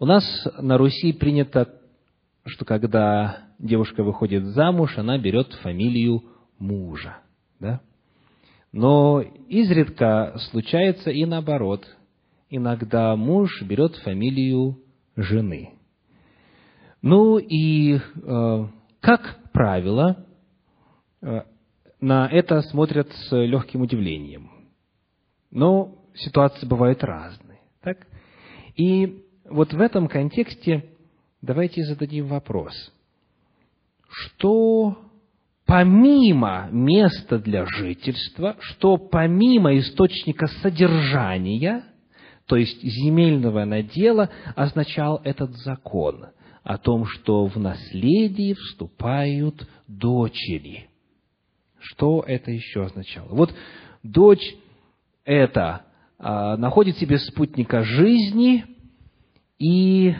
У 0.00 0.06
нас 0.06 0.24
на 0.58 0.76
Руси 0.76 1.12
принято, 1.12 1.80
что 2.44 2.64
когда 2.64 3.44
девушка 3.58 4.02
выходит 4.02 4.44
замуж, 4.44 4.98
она 4.98 5.18
берет 5.18 5.52
фамилию 5.62 6.24
мужа. 6.58 7.18
Да? 7.60 7.80
Но 8.72 9.20
изредка 9.20 10.36
случается 10.50 11.10
и 11.10 11.24
наоборот. 11.24 11.86
Иногда 12.50 13.14
муж 13.16 13.62
берет 13.62 13.94
фамилию 13.96 14.78
жены. 15.16 15.75
Ну 17.08 17.38
и, 17.38 17.98
э, 17.98 18.66
как 19.00 19.38
правило, 19.52 20.26
э, 21.22 21.42
на 22.00 22.28
это 22.28 22.62
смотрят 22.62 23.12
с 23.12 23.36
легким 23.36 23.82
удивлением. 23.82 24.50
Но 25.52 25.98
ситуации 26.16 26.66
бывают 26.66 27.04
разные. 27.04 27.60
Так? 27.80 28.08
И 28.74 29.22
вот 29.48 29.72
в 29.72 29.80
этом 29.80 30.08
контексте 30.08 30.84
давайте 31.42 31.84
зададим 31.84 32.26
вопрос. 32.26 32.74
Что 34.08 34.98
помимо 35.64 36.68
места 36.72 37.38
для 37.38 37.66
жительства, 37.66 38.56
что 38.58 38.96
помимо 38.96 39.78
источника 39.78 40.48
содержания, 40.60 41.84
то 42.46 42.56
есть 42.56 42.82
земельного 42.82 43.64
надела, 43.64 44.28
означал 44.56 45.20
этот 45.22 45.52
закон 45.58 46.30
о 46.66 46.76
том, 46.78 47.04
что 47.06 47.46
в 47.46 47.58
наследие 47.58 48.54
вступают 48.56 49.68
дочери. 49.86 50.88
Что 51.78 52.24
это 52.26 52.50
еще 52.50 52.86
означало? 52.86 53.28
Вот 53.28 53.54
дочь 54.02 54.56
это 55.24 55.84
а, 56.18 56.56
находит 56.56 56.96
себе 56.96 57.18
спутника 57.18 57.84
жизни 57.84 58.64
и 59.60 60.16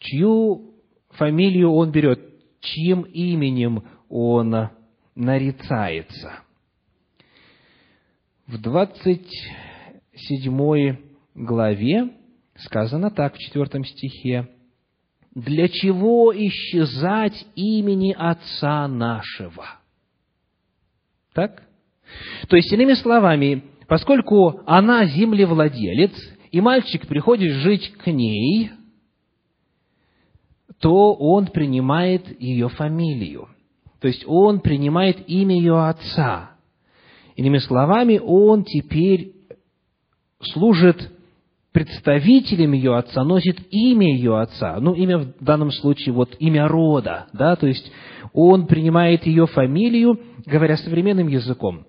чью 0.00 0.74
фамилию 1.10 1.70
он 1.70 1.92
берет, 1.92 2.18
чьим 2.58 3.02
именем 3.02 3.84
он 4.08 4.70
нарицается. 5.14 6.40
в 8.48 8.60
27 8.60 10.96
главе 11.36 12.10
сказано 12.56 13.12
так, 13.12 13.36
в 13.36 13.38
4 13.38 13.84
стихе, 13.84 14.48
«Для 15.36 15.68
чего 15.68 16.32
исчезать 16.34 17.46
имени 17.56 18.16
Отца 18.18 18.88
нашего?» 18.88 19.66
Так? 21.34 21.62
То 22.48 22.56
есть, 22.56 22.72
иными 22.72 22.94
словами, 22.94 23.62
поскольку 23.86 24.62
она 24.64 25.04
землевладелец, 25.04 26.12
и 26.50 26.60
мальчик 26.62 27.06
приходит 27.06 27.52
жить 27.52 27.92
к 27.98 28.06
ней, 28.10 28.70
то 30.80 31.12
он 31.12 31.48
принимает 31.48 32.40
ее 32.40 32.70
фамилию. 32.70 33.48
То 34.00 34.08
есть 34.08 34.24
он 34.26 34.60
принимает 34.60 35.28
имя 35.28 35.54
ее 35.54 35.84
отца. 35.84 36.52
Иными 37.34 37.58
словами, 37.58 38.18
он 38.24 38.64
теперь 38.64 39.34
служит 40.40 41.12
представителем 41.76 42.72
ее 42.72 42.96
отца, 42.96 43.22
носит 43.22 43.58
имя 43.70 44.10
ее 44.10 44.40
отца. 44.40 44.80
Ну, 44.80 44.94
имя 44.94 45.18
в 45.18 45.44
данном 45.44 45.70
случае, 45.70 46.14
вот 46.14 46.34
имя 46.38 46.66
рода, 46.66 47.26
да, 47.34 47.54
то 47.54 47.66
есть 47.66 47.92
он 48.32 48.66
принимает 48.66 49.26
ее 49.26 49.46
фамилию, 49.46 50.18
говоря 50.46 50.78
современным 50.78 51.28
языком. 51.28 51.84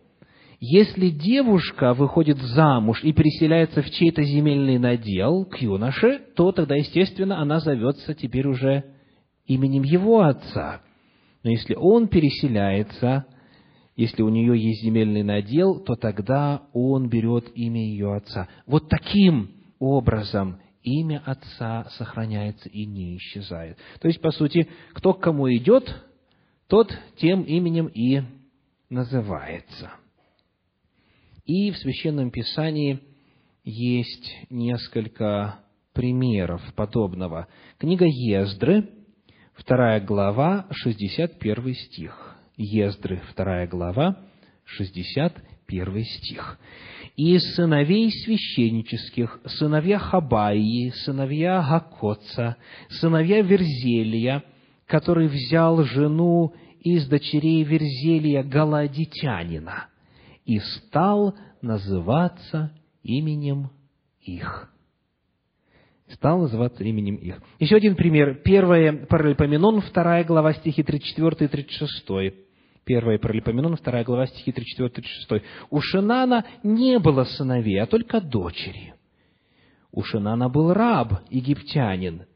Если 0.59 1.07
девушка 1.07 1.93
выходит 1.93 2.37
замуж 2.37 3.01
и 3.01 3.13
переселяется 3.13 3.81
в 3.81 3.89
чей-то 3.89 4.23
земельный 4.23 4.77
надел 4.77 5.45
к 5.45 5.61
юноше, 5.61 6.19
то 6.35 6.51
тогда, 6.51 6.75
естественно, 6.75 7.39
она 7.39 7.61
зовется 7.61 8.13
теперь 8.13 8.47
уже 8.47 8.83
именем 9.45 9.83
его 9.83 10.19
отца. 10.19 10.81
Но 11.45 11.49
если 11.49 11.75
он 11.75 12.09
переселяется, 12.09 13.25
если 13.95 14.21
у 14.21 14.27
нее 14.27 14.61
есть 14.61 14.83
земельный 14.83 15.23
надел, 15.23 15.79
то 15.79 15.95
тогда 15.95 16.63
он 16.73 17.07
берет 17.07 17.45
имя 17.55 17.79
ее 17.79 18.15
отца. 18.15 18.49
Вот 18.65 18.89
таким 18.89 19.56
образом 19.79 20.59
имя 20.83 21.21
отца 21.25 21.85
сохраняется 21.97 22.69
и 22.69 22.85
не 22.85 23.17
исчезает. 23.17 23.77
То 23.99 24.07
есть, 24.07 24.21
по 24.21 24.31
сути, 24.31 24.69
кто 24.93 25.13
к 25.13 25.21
кому 25.21 25.51
идет, 25.53 26.03
тот 26.67 26.91
тем 27.17 27.43
именем 27.43 27.87
и 27.87 28.21
называется. 28.89 29.91
И 31.45 31.71
в 31.71 31.77
Священном 31.77 32.31
Писании 32.31 32.99
есть 33.63 34.35
несколько 34.49 35.59
примеров 35.93 36.61
подобного. 36.75 37.47
Книга 37.77 38.05
Ездры, 38.05 38.89
вторая 39.55 39.99
глава, 39.99 40.67
61 40.71 41.73
стих. 41.73 42.35
Ездры, 42.55 43.21
вторая 43.31 43.67
глава, 43.67 44.17
61 44.65 46.03
стих. 46.03 46.59
«И 47.17 47.37
сыновей 47.39 48.11
священнических, 48.11 49.41
сыновья 49.45 49.99
Хабаии, 49.99 50.91
сыновья 51.03 51.61
Гакоца, 51.67 52.55
сыновья 52.89 53.41
Верзелия, 53.41 54.43
который 54.85 55.27
взял 55.27 55.83
жену 55.83 56.53
из 56.79 57.07
дочерей 57.07 57.63
Верзелия 57.63 58.43
Галадитянина, 58.43 59.87
и 60.45 60.59
стал 60.59 61.35
называться 61.61 62.71
именем 63.03 63.71
их» 64.21 64.71
стал 66.13 66.39
называться 66.39 66.83
именем 66.85 67.15
их. 67.15 67.41
Еще 67.59 67.75
один 67.75 67.95
пример. 67.95 68.35
Первое 68.43 69.05
Паралипоменон, 69.07 69.81
вторая 69.81 70.23
глава, 70.23 70.53
стихи 70.53 70.83
34 70.83 71.45
и 71.45 71.47
36. 71.49 72.46
Первая 72.87 73.19
Паралипоменон, 73.19 73.75
вторая 73.75 74.05
глава, 74.05 74.27
стихи 74.27 74.53
34 74.53 74.87
и 74.87 74.91
36. 74.93 75.43
У 75.69 75.81
Шинана 75.81 76.45
не 76.63 76.99
было 76.99 77.25
сыновей, 77.25 77.81
а 77.81 77.85
только 77.85 78.21
дочери. 78.21 78.93
У 79.91 80.03
Шинана 80.03 80.47
был 80.47 80.71
раб, 80.71 81.19
египтянин, 81.29 82.27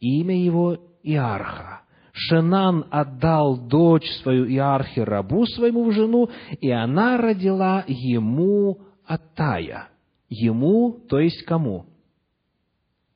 имя 0.00 0.36
его 0.36 0.78
Иарха. 1.04 1.82
Шенан 2.12 2.86
отдал 2.90 3.56
дочь 3.68 4.10
свою 4.22 4.50
Иархе 4.52 5.04
рабу 5.04 5.46
своему 5.46 5.84
в 5.84 5.92
жену, 5.92 6.28
и 6.60 6.68
она 6.70 7.16
родила 7.16 7.84
ему 7.86 8.80
Атая. 9.06 9.90
Ему, 10.28 10.98
то 11.08 11.20
есть 11.20 11.44
кому? 11.44 11.86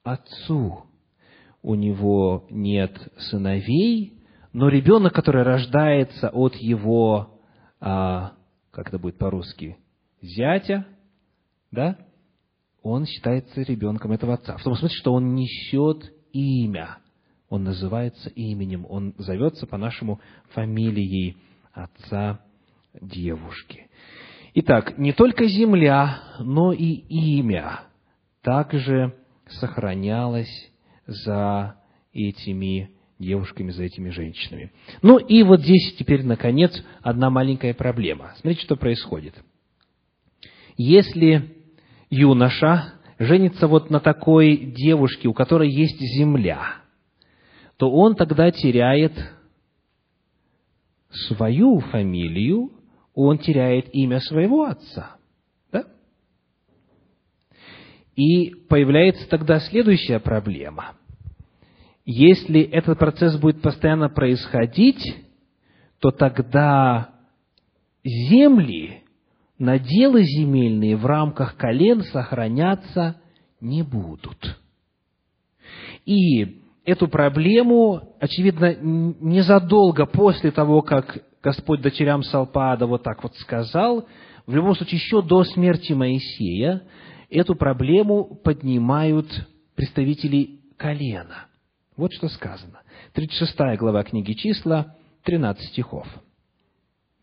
отцу. 0.05 0.85
У 1.63 1.75
него 1.75 2.45
нет 2.51 2.97
сыновей, 3.31 4.13
но 4.55 4.69
ребенок, 4.69 5.13
который 5.13 5.43
рождается 5.43 6.31
от 6.31 6.55
его, 6.55 7.41
а, 7.81 8.35
как 8.71 8.89
это 8.89 9.01
будет 9.01 9.19
по-русски, 9.19 9.77
зятя, 10.23 10.87
да, 11.73 11.99
он 12.81 13.05
считается 13.05 13.63
ребенком 13.63 14.13
этого 14.13 14.35
отца. 14.35 14.57
В 14.57 14.63
том 14.63 14.77
смысле, 14.77 14.97
что 14.97 15.13
он 15.13 15.35
несет 15.35 16.13
имя. 16.33 16.99
Он 17.49 17.65
называется 17.65 18.31
именем, 18.31 18.87
он 18.89 19.15
зовется 19.19 19.67
по-нашему 19.67 20.21
фамилией 20.51 21.37
отца 21.73 22.41
девушки. 23.01 23.89
Итак, 24.55 24.97
не 24.99 25.13
только 25.13 25.47
земля, 25.49 26.21
но 26.39 26.73
и 26.73 26.85
имя 26.85 27.81
также 28.41 29.17
сохранялось 29.49 30.71
за 31.07 31.75
этими 32.13 32.94
девушками, 33.25 33.71
за 33.71 33.85
этими 33.85 34.11
женщинами. 34.11 34.73
Ну 35.03 35.19
и 35.19 35.43
вот 35.43 35.61
здесь 35.61 35.95
теперь, 35.99 36.25
наконец, 36.25 36.73
одна 37.03 37.31
маленькая 37.31 37.75
проблема. 37.75 38.35
Смотрите, 38.37 38.63
что 38.63 38.77
происходит. 38.77 39.35
Если 40.77 41.57
юноша 42.11 42.95
женится 43.19 43.67
вот 43.69 43.91
на 43.91 44.01
такой 44.01 44.57
девушке, 44.57 45.29
у 45.29 45.33
которой 45.33 45.71
есть 45.71 45.99
земля, 45.99 46.77
то 47.77 47.91
он 47.91 48.15
тогда 48.15 48.51
теряет 48.51 49.13
свою 51.11 51.81
фамилию, 51.81 52.73
он 53.15 53.39
теряет 53.39 53.89
имя 53.95 54.21
своего 54.21 54.65
отца. 54.65 55.17
И 58.17 58.55
появляется 58.69 59.29
тогда 59.29 59.59
следующая 59.59 60.21
проблема. 60.21 60.97
Если 62.05 62.61
этот 62.61 62.99
процесс 62.99 63.37
будет 63.39 63.63
постоянно 63.63 64.09
происходить, 64.09 65.17
то 66.01 66.11
тогда 66.11 67.15
земли, 68.05 69.03
наделы 69.59 70.23
земельные 70.23 70.97
в 70.97 71.07
рамках 71.07 71.57
колен 71.57 72.03
сохраняться 72.03 73.17
не 73.61 73.83
будут. 73.83 74.59
И 76.05 76.61
эту 76.85 77.09
проблему, 77.09 78.15
очевидно, 78.21 78.75
незадолго 78.75 80.05
после 80.05 80.51
того, 80.51 80.83
как 80.83 81.25
Господь 81.43 81.81
дочерям 81.81 82.23
Салпаада 82.23 82.87
вот 82.87 83.03
так 83.03 83.23
вот 83.23 83.35
сказал, 83.37 84.07
в 84.47 84.55
любом 84.55 84.75
случае 84.75 84.99
еще 84.99 85.23
до 85.23 85.45
смерти 85.45 85.95
Моисея, 85.95 86.83
эту 87.31 87.55
проблему 87.55 88.39
поднимают 88.45 89.27
представители 89.75 90.61
колена. 90.77 91.47
Вот 91.97 92.13
что 92.13 92.29
сказано. 92.29 92.81
36 93.13 93.57
глава 93.79 94.03
книги 94.03 94.33
числа, 94.33 94.97
13 95.25 95.69
стихов. 95.69 96.07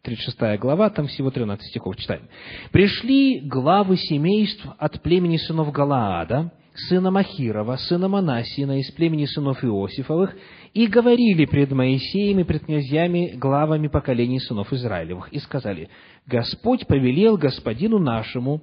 36 0.04 0.60
глава, 0.60 0.90
там 0.90 1.08
всего 1.08 1.30
13 1.30 1.68
стихов 1.68 1.98
читаем. 1.98 2.24
«Пришли 2.72 3.42
главы 3.42 3.98
семейств 3.98 4.66
от 4.78 5.02
племени 5.02 5.38
сынов 5.38 5.72
Галаада, 5.72 6.52
сына 6.88 7.12
Махирова, 7.12 7.76
сына 7.76 8.08
Манасина, 8.08 8.80
из 8.80 8.90
племени 8.92 9.26
сынов 9.26 9.64
Иосифовых, 9.64 10.36
и 10.74 10.88
говорили 10.88 11.46
пред 11.46 11.72
Моисеем 11.72 12.40
и 12.40 12.44
пред 12.44 12.66
князьями, 12.66 13.34
главами 13.36 13.90
поколений 13.90 14.40
сынов 14.40 14.72
Израилевых, 14.72 15.32
и 15.34 15.40
сказали, 15.40 15.90
Господь 16.26 16.88
повелел 16.88 17.36
господину 17.36 18.00
нашему, 18.00 18.62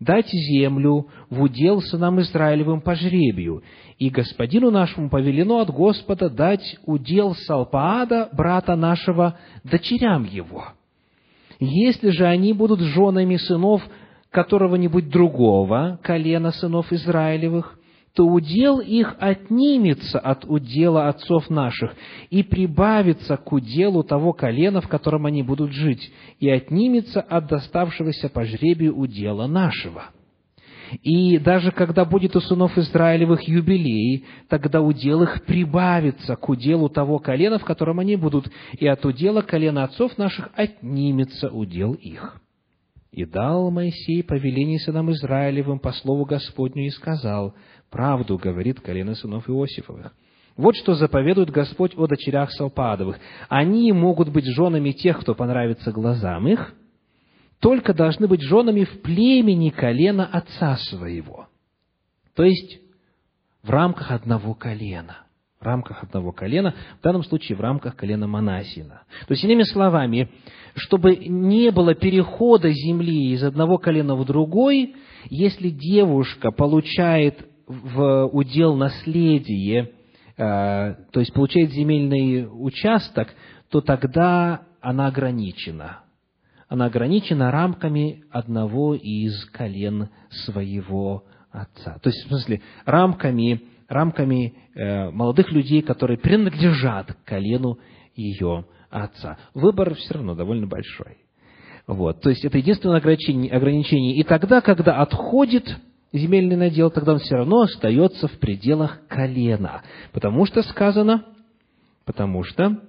дать 0.00 0.28
землю 0.30 1.06
в 1.28 1.42
удел 1.42 1.82
сынам 1.82 2.20
Израилевым 2.20 2.80
по 2.80 2.94
жребию, 2.94 3.62
и 3.98 4.08
господину 4.08 4.70
нашему 4.70 5.10
повелено 5.10 5.60
от 5.60 5.70
Господа 5.70 6.30
дать 6.30 6.76
удел 6.86 7.34
Салпаада, 7.34 8.30
брата 8.32 8.74
нашего, 8.74 9.38
дочерям 9.62 10.24
его. 10.24 10.68
Если 11.60 12.08
же 12.08 12.24
они 12.24 12.54
будут 12.54 12.80
женами 12.80 13.36
сынов 13.36 13.82
которого-нибудь 14.30 15.10
другого 15.10 15.98
колена 16.02 16.52
сынов 16.52 16.92
Израилевых, 16.92 17.79
то 18.14 18.26
удел 18.26 18.80
их 18.80 19.14
отнимется 19.18 20.18
от 20.18 20.44
удела 20.44 21.08
отцов 21.08 21.48
наших 21.48 21.94
и 22.30 22.42
прибавится 22.42 23.36
к 23.36 23.52
уделу 23.52 24.02
того 24.02 24.32
колена, 24.32 24.80
в 24.80 24.88
котором 24.88 25.26
они 25.26 25.42
будут 25.42 25.72
жить, 25.72 26.12
и 26.40 26.50
отнимется 26.50 27.20
от 27.20 27.46
доставшегося 27.46 28.28
по 28.28 28.44
жребию 28.44 28.96
удела 28.96 29.46
нашего. 29.46 30.06
И 31.02 31.38
даже 31.38 31.70
когда 31.70 32.04
будет 32.04 32.34
у 32.34 32.40
сынов 32.40 32.76
Израилевых 32.76 33.42
юбилей, 33.42 34.24
тогда 34.48 34.80
удел 34.80 35.22
их 35.22 35.44
прибавится 35.44 36.34
к 36.34 36.48
уделу 36.48 36.88
того 36.88 37.20
колена, 37.20 37.60
в 37.60 37.64
котором 37.64 38.00
они 38.00 38.16
будут, 38.16 38.50
и 38.72 38.88
от 38.88 39.04
удела 39.04 39.42
колена 39.42 39.84
отцов 39.84 40.18
наших 40.18 40.50
отнимется 40.56 41.48
удел 41.48 41.92
их. 41.92 42.40
И 43.12 43.24
дал 43.24 43.70
Моисей 43.70 44.22
повеление 44.22 44.78
сынам 44.78 45.10
Израилевым 45.10 45.80
по 45.80 45.92
слову 45.92 46.24
Господню 46.24 46.86
и 46.86 46.90
сказал, 46.90 47.54
«Правду 47.90 48.38
говорит 48.38 48.80
колено 48.80 49.14
сынов 49.14 49.48
Иосифовых». 49.48 50.14
Вот 50.56 50.76
что 50.76 50.94
заповедует 50.94 51.50
Господь 51.50 51.96
о 51.96 52.06
дочерях 52.06 52.50
Салпадовых. 52.52 53.18
Они 53.48 53.92
могут 53.92 54.28
быть 54.28 54.44
женами 54.44 54.90
тех, 54.90 55.20
кто 55.20 55.34
понравится 55.34 55.90
глазам 55.90 56.46
их, 56.48 56.74
только 57.60 57.94
должны 57.94 58.26
быть 58.26 58.42
женами 58.42 58.84
в 58.84 59.02
племени 59.02 59.70
колена 59.70 60.26
отца 60.26 60.76
своего. 60.76 61.48
То 62.34 62.44
есть, 62.44 62.80
в 63.62 63.70
рамках 63.70 64.10
одного 64.10 64.54
колена. 64.54 65.18
В 65.60 65.64
рамках 65.64 66.02
одного 66.02 66.32
колена, 66.32 66.74
в 67.00 67.02
данном 67.02 67.22
случае 67.22 67.56
в 67.56 67.60
рамках 67.60 67.94
колена 67.94 68.26
Манасина. 68.26 69.02
То 69.28 69.32
есть, 69.32 69.44
иными 69.44 69.62
словами, 69.62 70.30
чтобы 70.74 71.16
не 71.16 71.70
было 71.70 71.94
перехода 71.94 72.70
земли 72.70 73.32
из 73.32 73.44
одного 73.44 73.76
колена 73.76 74.14
в 74.14 74.24
другой, 74.24 74.94
если 75.28 75.68
девушка 75.68 76.50
получает 76.50 77.46
в 77.70 78.26
удел 78.32 78.74
наследие, 78.74 79.92
э, 80.36 80.94
то 81.12 81.20
есть 81.20 81.32
получает 81.32 81.70
земельный 81.70 82.48
участок, 82.50 83.28
то 83.70 83.80
тогда 83.80 84.62
она 84.80 85.06
ограничена. 85.06 86.00
Она 86.68 86.86
ограничена 86.86 87.50
рамками 87.50 88.24
одного 88.30 88.94
из 88.94 89.44
колен 89.46 90.08
своего 90.44 91.24
отца. 91.50 91.98
То 92.02 92.10
есть, 92.10 92.24
в 92.24 92.28
смысле, 92.28 92.62
рамками, 92.84 93.62
рамками 93.88 94.54
э, 94.74 95.10
молодых 95.10 95.50
людей, 95.52 95.82
которые 95.82 96.18
принадлежат 96.18 97.16
колену 97.24 97.78
ее 98.14 98.66
отца. 98.88 99.38
Выбор 99.54 99.94
все 99.94 100.14
равно 100.14 100.34
довольно 100.34 100.66
большой. 100.66 101.18
Вот. 101.86 102.20
То 102.20 102.30
есть, 102.30 102.44
это 102.44 102.58
единственное 102.58 102.98
ограничение, 102.98 103.52
ограничение. 103.52 104.16
И 104.16 104.22
тогда, 104.22 104.60
когда 104.60 105.00
отходит 105.00 105.76
земельный 106.12 106.56
надел, 106.56 106.90
тогда 106.90 107.12
он 107.12 107.18
все 107.18 107.36
равно 107.36 107.62
остается 107.62 108.28
в 108.28 108.38
пределах 108.38 109.06
колена. 109.08 109.82
Потому 110.12 110.46
что 110.46 110.62
сказано, 110.62 111.24
потому 112.04 112.42
что 112.44 112.80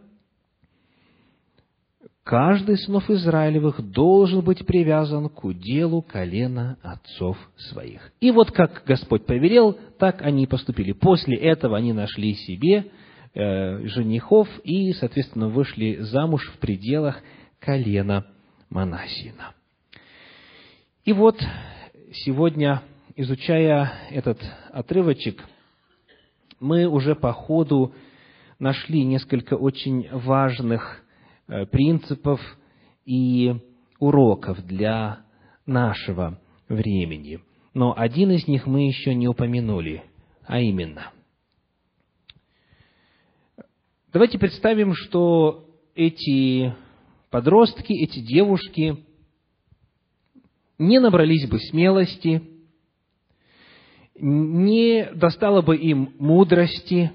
каждый 2.23 2.75
из 2.75 2.85
сынов 2.85 3.09
Израилевых 3.09 3.81
должен 3.91 4.41
быть 4.41 4.65
привязан 4.65 5.29
к 5.29 5.43
уделу 5.43 6.01
колена 6.01 6.77
отцов 6.81 7.37
своих. 7.55 8.11
И 8.19 8.31
вот 8.31 8.51
как 8.51 8.83
Господь 8.85 9.25
повелел, 9.25 9.77
так 9.99 10.21
они 10.21 10.47
поступили. 10.47 10.93
После 10.93 11.37
этого 11.37 11.77
они 11.77 11.93
нашли 11.93 12.33
себе 12.35 12.85
э, 13.33 13.85
женихов 13.87 14.47
и, 14.63 14.93
соответственно, 14.93 15.49
вышли 15.49 15.97
замуж 15.99 16.51
в 16.55 16.59
пределах 16.59 17.19
колена 17.59 18.25
Манасина. 18.69 19.53
И 21.03 21.13
вот 21.13 21.37
сегодня, 22.13 22.81
изучая 23.21 23.91
этот 24.09 24.39
отрывочек, 24.71 25.43
мы 26.59 26.85
уже 26.85 27.15
по 27.15 27.33
ходу 27.33 27.93
нашли 28.59 29.03
несколько 29.03 29.55
очень 29.55 30.07
важных 30.11 31.03
Э, 31.51 31.65
принципов 31.65 32.39
и 33.03 33.53
уроков 33.99 34.65
для 34.65 35.25
нашего 35.65 36.39
времени. 36.69 37.41
Но 37.73 37.93
один 37.93 38.31
из 38.31 38.47
них 38.47 38.65
мы 38.67 38.87
еще 38.87 39.13
не 39.13 39.27
упомянули, 39.27 40.01
а 40.45 40.61
именно. 40.61 41.11
Давайте 44.13 44.39
представим, 44.39 44.93
что 44.93 45.67
эти 45.93 46.73
подростки, 47.29 47.91
эти 47.91 48.21
девушки 48.21 49.03
не 50.77 50.99
набрались 50.99 51.49
бы 51.49 51.59
смелости, 51.59 52.41
не 54.21 55.11
достало 55.13 55.61
бы 55.61 55.75
им 55.75 56.13
мудрости, 56.19 57.11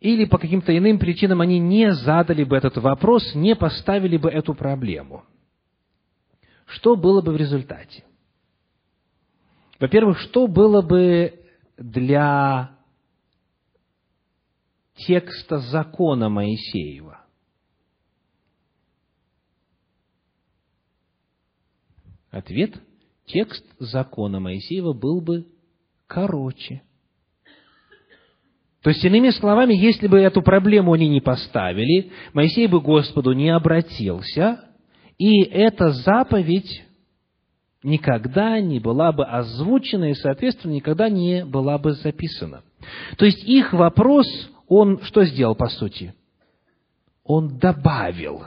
или 0.00 0.24
по 0.24 0.38
каким-то 0.38 0.76
иным 0.76 0.98
причинам 0.98 1.40
они 1.40 1.58
не 1.58 1.92
задали 1.92 2.44
бы 2.44 2.56
этот 2.56 2.76
вопрос, 2.78 3.34
не 3.34 3.54
поставили 3.54 4.16
бы 4.16 4.28
эту 4.28 4.54
проблему. 4.54 5.24
Что 6.66 6.96
было 6.96 7.22
бы 7.22 7.32
в 7.32 7.36
результате? 7.36 8.04
Во-первых, 9.78 10.18
что 10.18 10.48
было 10.48 10.82
бы 10.82 11.44
для 11.76 12.76
текста 14.96 15.58
закона 15.58 16.28
Моисеева? 16.28 17.20
Ответ– 22.30 22.74
текст 23.26 23.64
закона 23.78 24.40
Моисеева 24.40 24.92
был 24.92 25.20
бы 25.20 25.46
короче. 26.06 26.82
То 28.82 28.90
есть, 28.90 29.04
иными 29.04 29.30
словами, 29.30 29.74
если 29.74 30.06
бы 30.06 30.18
эту 30.20 30.42
проблему 30.42 30.92
они 30.92 31.08
не 31.08 31.20
поставили, 31.20 32.12
Моисей 32.32 32.68
бы 32.68 32.80
Господу 32.80 33.32
не 33.32 33.50
обратился, 33.50 34.60
и 35.18 35.42
эта 35.42 35.90
заповедь 35.90 36.84
никогда 37.82 38.60
не 38.60 38.78
была 38.78 39.10
бы 39.10 39.24
озвучена 39.24 40.10
и, 40.10 40.14
соответственно, 40.14 40.72
никогда 40.74 41.08
не 41.08 41.44
была 41.44 41.78
бы 41.78 41.94
записана. 41.94 42.62
То 43.16 43.24
есть, 43.24 43.42
их 43.42 43.72
вопрос, 43.72 44.26
он 44.68 45.00
что 45.02 45.24
сделал 45.24 45.56
по 45.56 45.68
сути? 45.68 46.14
Он 47.24 47.58
добавил, 47.58 48.44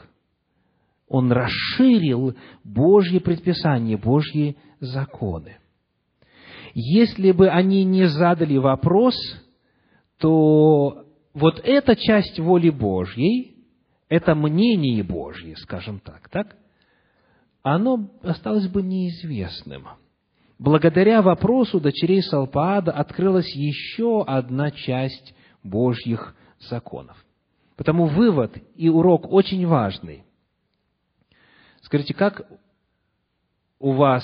он 1.09 1.31
расширил 1.31 2.35
Божьи 2.63 3.19
предписания, 3.19 3.97
Божьи 3.97 4.55
законы. 4.79 5.57
Если 6.73 7.31
бы 7.31 7.49
они 7.49 7.83
не 7.83 8.07
задали 8.07 8.55
вопрос– 8.57 9.15
то 10.19 11.05
вот 11.33 11.61
эта 11.63 11.95
часть 11.95 12.39
воли 12.39 12.69
Божьей, 12.69 13.55
это 14.09 14.35
мнение 14.35 15.03
Божье, 15.03 15.55
скажем 15.57 15.99
так, 15.99 16.29
так, 16.29 16.55
оно 17.63 18.09
осталось 18.21 18.67
бы 18.67 18.81
неизвестным. 18.81 19.87
Благодаря 20.57 21.21
вопросу 21.21 21.79
дочерей 21.79 22.21
Салпаада 22.21 22.91
открылась 22.91 23.49
еще 23.55 24.23
одна 24.23 24.71
часть 24.71 25.33
Божьих 25.63 26.35
законов. 26.69 27.17
Потому 27.77 28.07
вывод 28.07 28.57
и 28.75 28.89
урок 28.89 29.31
очень 29.31 29.65
важный. 29.65 30.23
Скажите, 31.89 32.13
как 32.13 32.47
у 33.79 33.93
вас, 33.93 34.23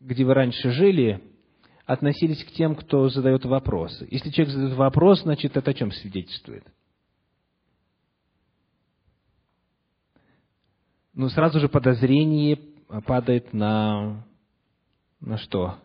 где 0.00 0.24
вы 0.24 0.32
раньше 0.32 0.70
жили, 0.70 1.22
относились 1.84 2.42
к 2.42 2.52
тем, 2.52 2.74
кто 2.74 3.10
задает 3.10 3.44
вопросы. 3.44 4.08
Если 4.10 4.30
человек 4.30 4.54
задает 4.54 4.76
вопрос, 4.78 5.20
значит, 5.24 5.58
это 5.58 5.72
о 5.72 5.74
чем 5.74 5.92
свидетельствует? 5.92 6.66
Ну, 11.12 11.28
сразу 11.28 11.60
же 11.60 11.68
подозрение 11.68 12.56
падает 13.04 13.52
на, 13.52 14.26
на 15.20 15.36
что? 15.36 15.78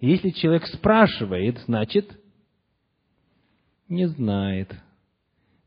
Если 0.00 0.30
человек 0.30 0.66
спрашивает, 0.66 1.60
значит, 1.66 2.20
не 3.88 4.08
знает. 4.08 4.74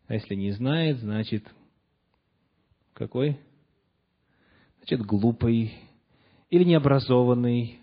А 0.08 0.16
если 0.16 0.36
не 0.36 0.52
знает, 0.52 0.98
значит, 0.98 1.50
какой? 3.00 3.40
Значит, 4.78 5.02
глупый, 5.06 5.74
или 6.50 6.64
необразованный, 6.64 7.80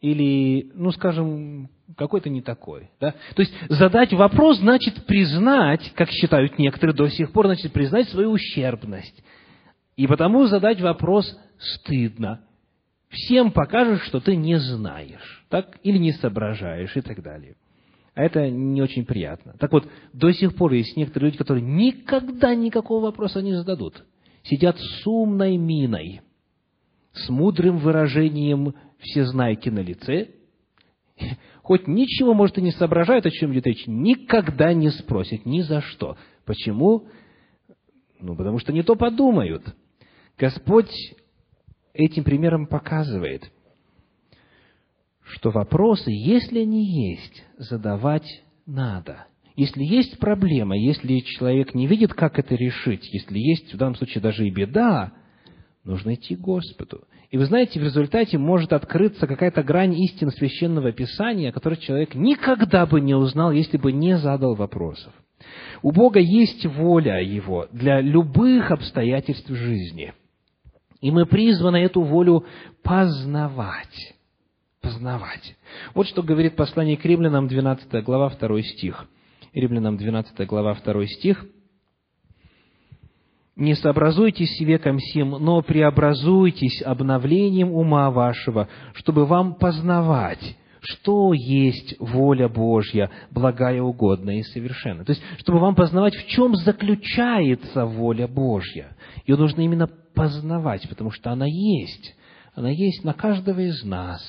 или, 0.00 0.70
ну, 0.74 0.90
скажем, 0.92 1.70
какой-то 1.96 2.28
не 2.28 2.42
такой. 2.42 2.90
Да? 3.00 3.12
То 3.34 3.42
есть 3.42 3.52
задать 3.68 4.12
вопрос 4.12 4.58
значит 4.58 5.06
признать, 5.06 5.92
как 5.94 6.10
считают 6.10 6.58
некоторые 6.58 6.94
до 6.94 7.08
сих 7.08 7.32
пор, 7.32 7.46
значит 7.46 7.72
признать 7.72 8.08
свою 8.08 8.32
ущербность. 8.32 9.22
И 9.96 10.06
потому 10.06 10.46
задать 10.46 10.80
вопрос 10.80 11.26
стыдно. 11.58 12.42
Всем 13.08 13.52
покажешь, 13.52 14.02
что 14.02 14.20
ты 14.20 14.36
не 14.36 14.58
знаешь, 14.58 15.44
так? 15.48 15.78
или 15.82 15.96
не 15.96 16.12
соображаешь 16.12 16.96
и 16.96 17.00
так 17.00 17.22
далее. 17.22 17.54
А 18.14 18.22
это 18.22 18.50
не 18.50 18.82
очень 18.82 19.04
приятно. 19.04 19.54
Так 19.58 19.72
вот, 19.72 19.86
до 20.12 20.32
сих 20.32 20.56
пор 20.56 20.72
есть 20.72 20.96
некоторые 20.96 21.28
люди, 21.28 21.38
которые 21.38 21.64
никогда 21.64 22.54
никакого 22.54 23.04
вопроса 23.04 23.42
не 23.42 23.54
зададут. 23.54 24.04
Сидят 24.48 24.78
с 24.78 25.06
умной 25.06 25.56
миной, 25.56 26.20
с 27.12 27.28
мудрым 27.28 27.78
выражением 27.78 28.74
всезнайки 28.98 29.70
на 29.70 29.80
лице, 29.80 30.30
хоть 31.62 31.88
ничего, 31.88 32.32
может, 32.32 32.58
и 32.58 32.62
не 32.62 32.70
соображают, 32.70 33.26
о 33.26 33.30
чем 33.30 33.52
идет 33.52 33.66
речь, 33.66 33.86
никогда 33.86 34.72
не 34.72 34.90
спросят 34.90 35.46
ни 35.46 35.62
за 35.62 35.80
что. 35.80 36.16
Почему? 36.44 37.08
Ну, 38.20 38.36
потому 38.36 38.58
что 38.58 38.72
не 38.72 38.82
то 38.82 38.94
подумают. 38.94 39.64
Господь 40.38 40.92
этим 41.92 42.22
примером 42.22 42.66
показывает, 42.66 43.50
что 45.22 45.50
вопросы, 45.50 46.10
если 46.10 46.60
они 46.60 46.84
есть, 47.10 47.44
задавать 47.58 48.44
надо. 48.64 49.26
Если 49.56 49.82
есть 49.82 50.18
проблема, 50.18 50.76
если 50.76 51.18
человек 51.20 51.74
не 51.74 51.86
видит, 51.86 52.12
как 52.12 52.38
это 52.38 52.54
решить, 52.54 53.08
если 53.12 53.38
есть 53.38 53.72
в 53.72 53.76
данном 53.78 53.96
случае 53.96 54.20
даже 54.20 54.46
и 54.46 54.50
беда, 54.50 55.12
нужно 55.82 56.14
идти 56.14 56.36
к 56.36 56.40
Господу. 56.40 57.04
И 57.30 57.38
вы 57.38 57.46
знаете, 57.46 57.80
в 57.80 57.82
результате 57.82 58.36
может 58.36 58.74
открыться 58.74 59.26
какая-то 59.26 59.62
грань 59.62 59.94
истин 59.94 60.30
священного 60.30 60.92
писания, 60.92 61.52
которую 61.52 61.80
человек 61.80 62.14
никогда 62.14 62.84
бы 62.84 63.00
не 63.00 63.14
узнал, 63.14 63.50
если 63.50 63.78
бы 63.78 63.92
не 63.92 64.18
задал 64.18 64.54
вопросов. 64.54 65.12
У 65.82 65.90
Бога 65.90 66.20
есть 66.20 66.64
воля 66.66 67.20
Его 67.22 67.66
для 67.72 68.00
любых 68.00 68.70
обстоятельств 68.70 69.48
жизни. 69.48 70.12
И 71.00 71.10
мы 71.10 71.24
призваны 71.24 71.78
эту 71.78 72.02
волю 72.02 72.44
познавать. 72.82 74.14
Познавать. 74.82 75.56
Вот 75.94 76.06
что 76.08 76.22
говорит 76.22 76.56
послание 76.56 76.96
к 76.96 77.04
римлянам, 77.04 77.48
12 77.48 78.04
глава, 78.04 78.30
2 78.30 78.62
стих. 78.62 79.06
Римлянам 79.56 79.96
12 79.96 80.46
глава 80.46 80.74
2 80.74 81.06
стих. 81.06 81.46
«Не 83.56 83.74
сообразуйтесь 83.74 84.60
веком 84.60 84.98
сим, 85.00 85.30
но 85.30 85.62
преобразуйтесь 85.62 86.82
обновлением 86.82 87.72
ума 87.72 88.10
вашего, 88.10 88.68
чтобы 88.92 89.24
вам 89.24 89.54
познавать, 89.54 90.58
что 90.80 91.32
есть 91.32 91.96
воля 91.98 92.50
Божья, 92.50 93.10
благая, 93.30 93.80
угодная 93.80 94.40
и 94.40 94.42
совершенная». 94.42 95.06
То 95.06 95.12
есть, 95.12 95.22
чтобы 95.38 95.58
вам 95.58 95.74
познавать, 95.74 96.14
в 96.14 96.26
чем 96.26 96.54
заключается 96.54 97.86
воля 97.86 98.28
Божья. 98.28 98.94
Ее 99.26 99.36
нужно 99.36 99.62
именно 99.62 99.86
познавать, 99.86 100.86
потому 100.86 101.10
что 101.10 101.30
она 101.30 101.46
есть. 101.46 102.14
Она 102.54 102.68
есть 102.68 103.04
на 103.04 103.14
каждого 103.14 103.60
из 103.60 103.82
нас, 103.84 104.20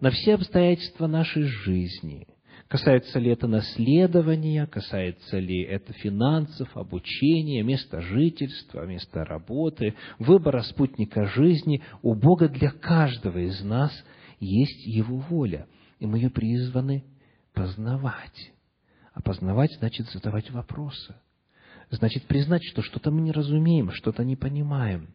на 0.00 0.10
все 0.10 0.34
обстоятельства 0.34 1.08
нашей 1.08 1.42
жизни– 1.42 2.28
Касается 2.70 3.18
ли 3.18 3.32
это 3.32 3.48
наследования, 3.48 4.64
касается 4.64 5.40
ли 5.40 5.60
это 5.60 5.92
финансов, 5.92 6.68
обучения, 6.76 7.64
места 7.64 8.00
жительства, 8.00 8.86
места 8.86 9.24
работы, 9.24 9.96
выбора 10.20 10.62
спутника 10.62 11.26
жизни. 11.26 11.82
У 12.00 12.14
Бога 12.14 12.48
для 12.48 12.70
каждого 12.70 13.38
из 13.38 13.60
нас 13.64 13.90
есть 14.38 14.86
Его 14.86 15.16
воля, 15.16 15.66
и 15.98 16.06
мы 16.06 16.18
ее 16.18 16.30
призваны 16.30 17.02
познавать. 17.54 18.52
А 19.14 19.20
познавать 19.20 19.72
значит 19.80 20.08
задавать 20.10 20.48
вопросы. 20.52 21.16
Значит 21.90 22.28
признать, 22.28 22.62
что 22.62 22.82
что-то 22.82 23.10
мы 23.10 23.20
не 23.20 23.32
разумеем, 23.32 23.90
что-то 23.90 24.24
не 24.24 24.36
понимаем. 24.36 25.08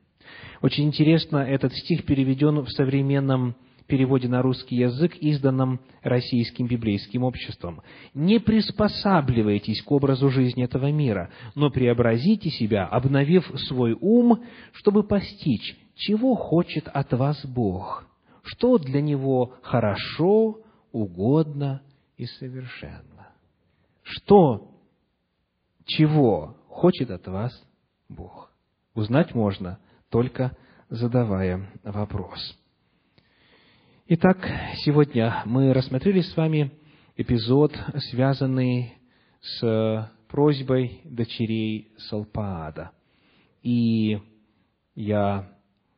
Очень 0.61 0.87
интересно, 0.87 1.37
этот 1.37 1.71
стих 1.71 2.03
переведен 2.03 2.59
в 2.65 2.69
современном 2.71 3.55
переводе 3.87 4.27
на 4.27 4.41
русский 4.41 4.75
язык, 4.75 5.15
изданном 5.17 5.79
Российским 6.01 6.67
библейским 6.67 7.23
обществом. 7.23 7.81
«Не 8.13 8.39
приспосабливайтесь 8.39 9.81
к 9.81 9.91
образу 9.91 10.29
жизни 10.29 10.63
этого 10.63 10.91
мира, 10.91 11.29
но 11.55 11.69
преобразите 11.69 12.49
себя, 12.49 12.85
обновив 12.85 13.45
свой 13.67 13.97
ум, 13.99 14.43
чтобы 14.73 15.03
постичь, 15.03 15.77
чего 15.95 16.35
хочет 16.35 16.87
от 16.87 17.13
вас 17.13 17.45
Бог, 17.45 18.05
что 18.43 18.77
для 18.77 19.01
Него 19.01 19.53
хорошо, 19.61 20.59
угодно 20.91 21.81
и 22.17 22.25
совершенно. 22.25 23.29
Что, 24.03 24.71
чего 25.85 26.55
хочет 26.67 27.11
от 27.11 27.27
вас 27.27 27.51
Бог? 28.07 28.51
Узнать 28.93 29.35
можно, 29.35 29.79
только 30.09 30.55
задавая 30.89 31.69
вопрос. 31.83 32.57
Итак, 34.07 34.37
сегодня 34.83 35.41
мы 35.45 35.73
рассмотрели 35.73 36.21
с 36.21 36.37
вами 36.37 36.71
эпизод, 37.17 37.75
связанный 38.11 38.93
с 39.41 40.11
просьбой 40.27 41.01
дочерей 41.05 41.91
Салпаада. 41.97 42.91
И 43.63 44.19
я 44.93 45.51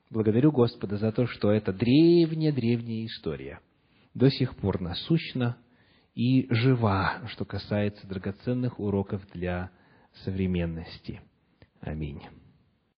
благодарю 0.10 0.54
Господа 0.54 0.96
за 0.96 1.12
то, 1.12 1.28
что 1.28 1.52
это 1.52 1.74
древняя-древняя 1.74 3.08
история 3.08 3.60
до 4.14 4.32
сих 4.32 4.56
пор 4.56 4.80
насущна 4.80 5.58
и 6.16 6.48
жива, 6.50 7.28
что 7.28 7.44
касается 7.44 8.08
драгоценных 8.08 8.80
уроков 8.80 9.22
для 9.34 9.70
современности. 10.24 11.20
Аминь. 11.82 12.22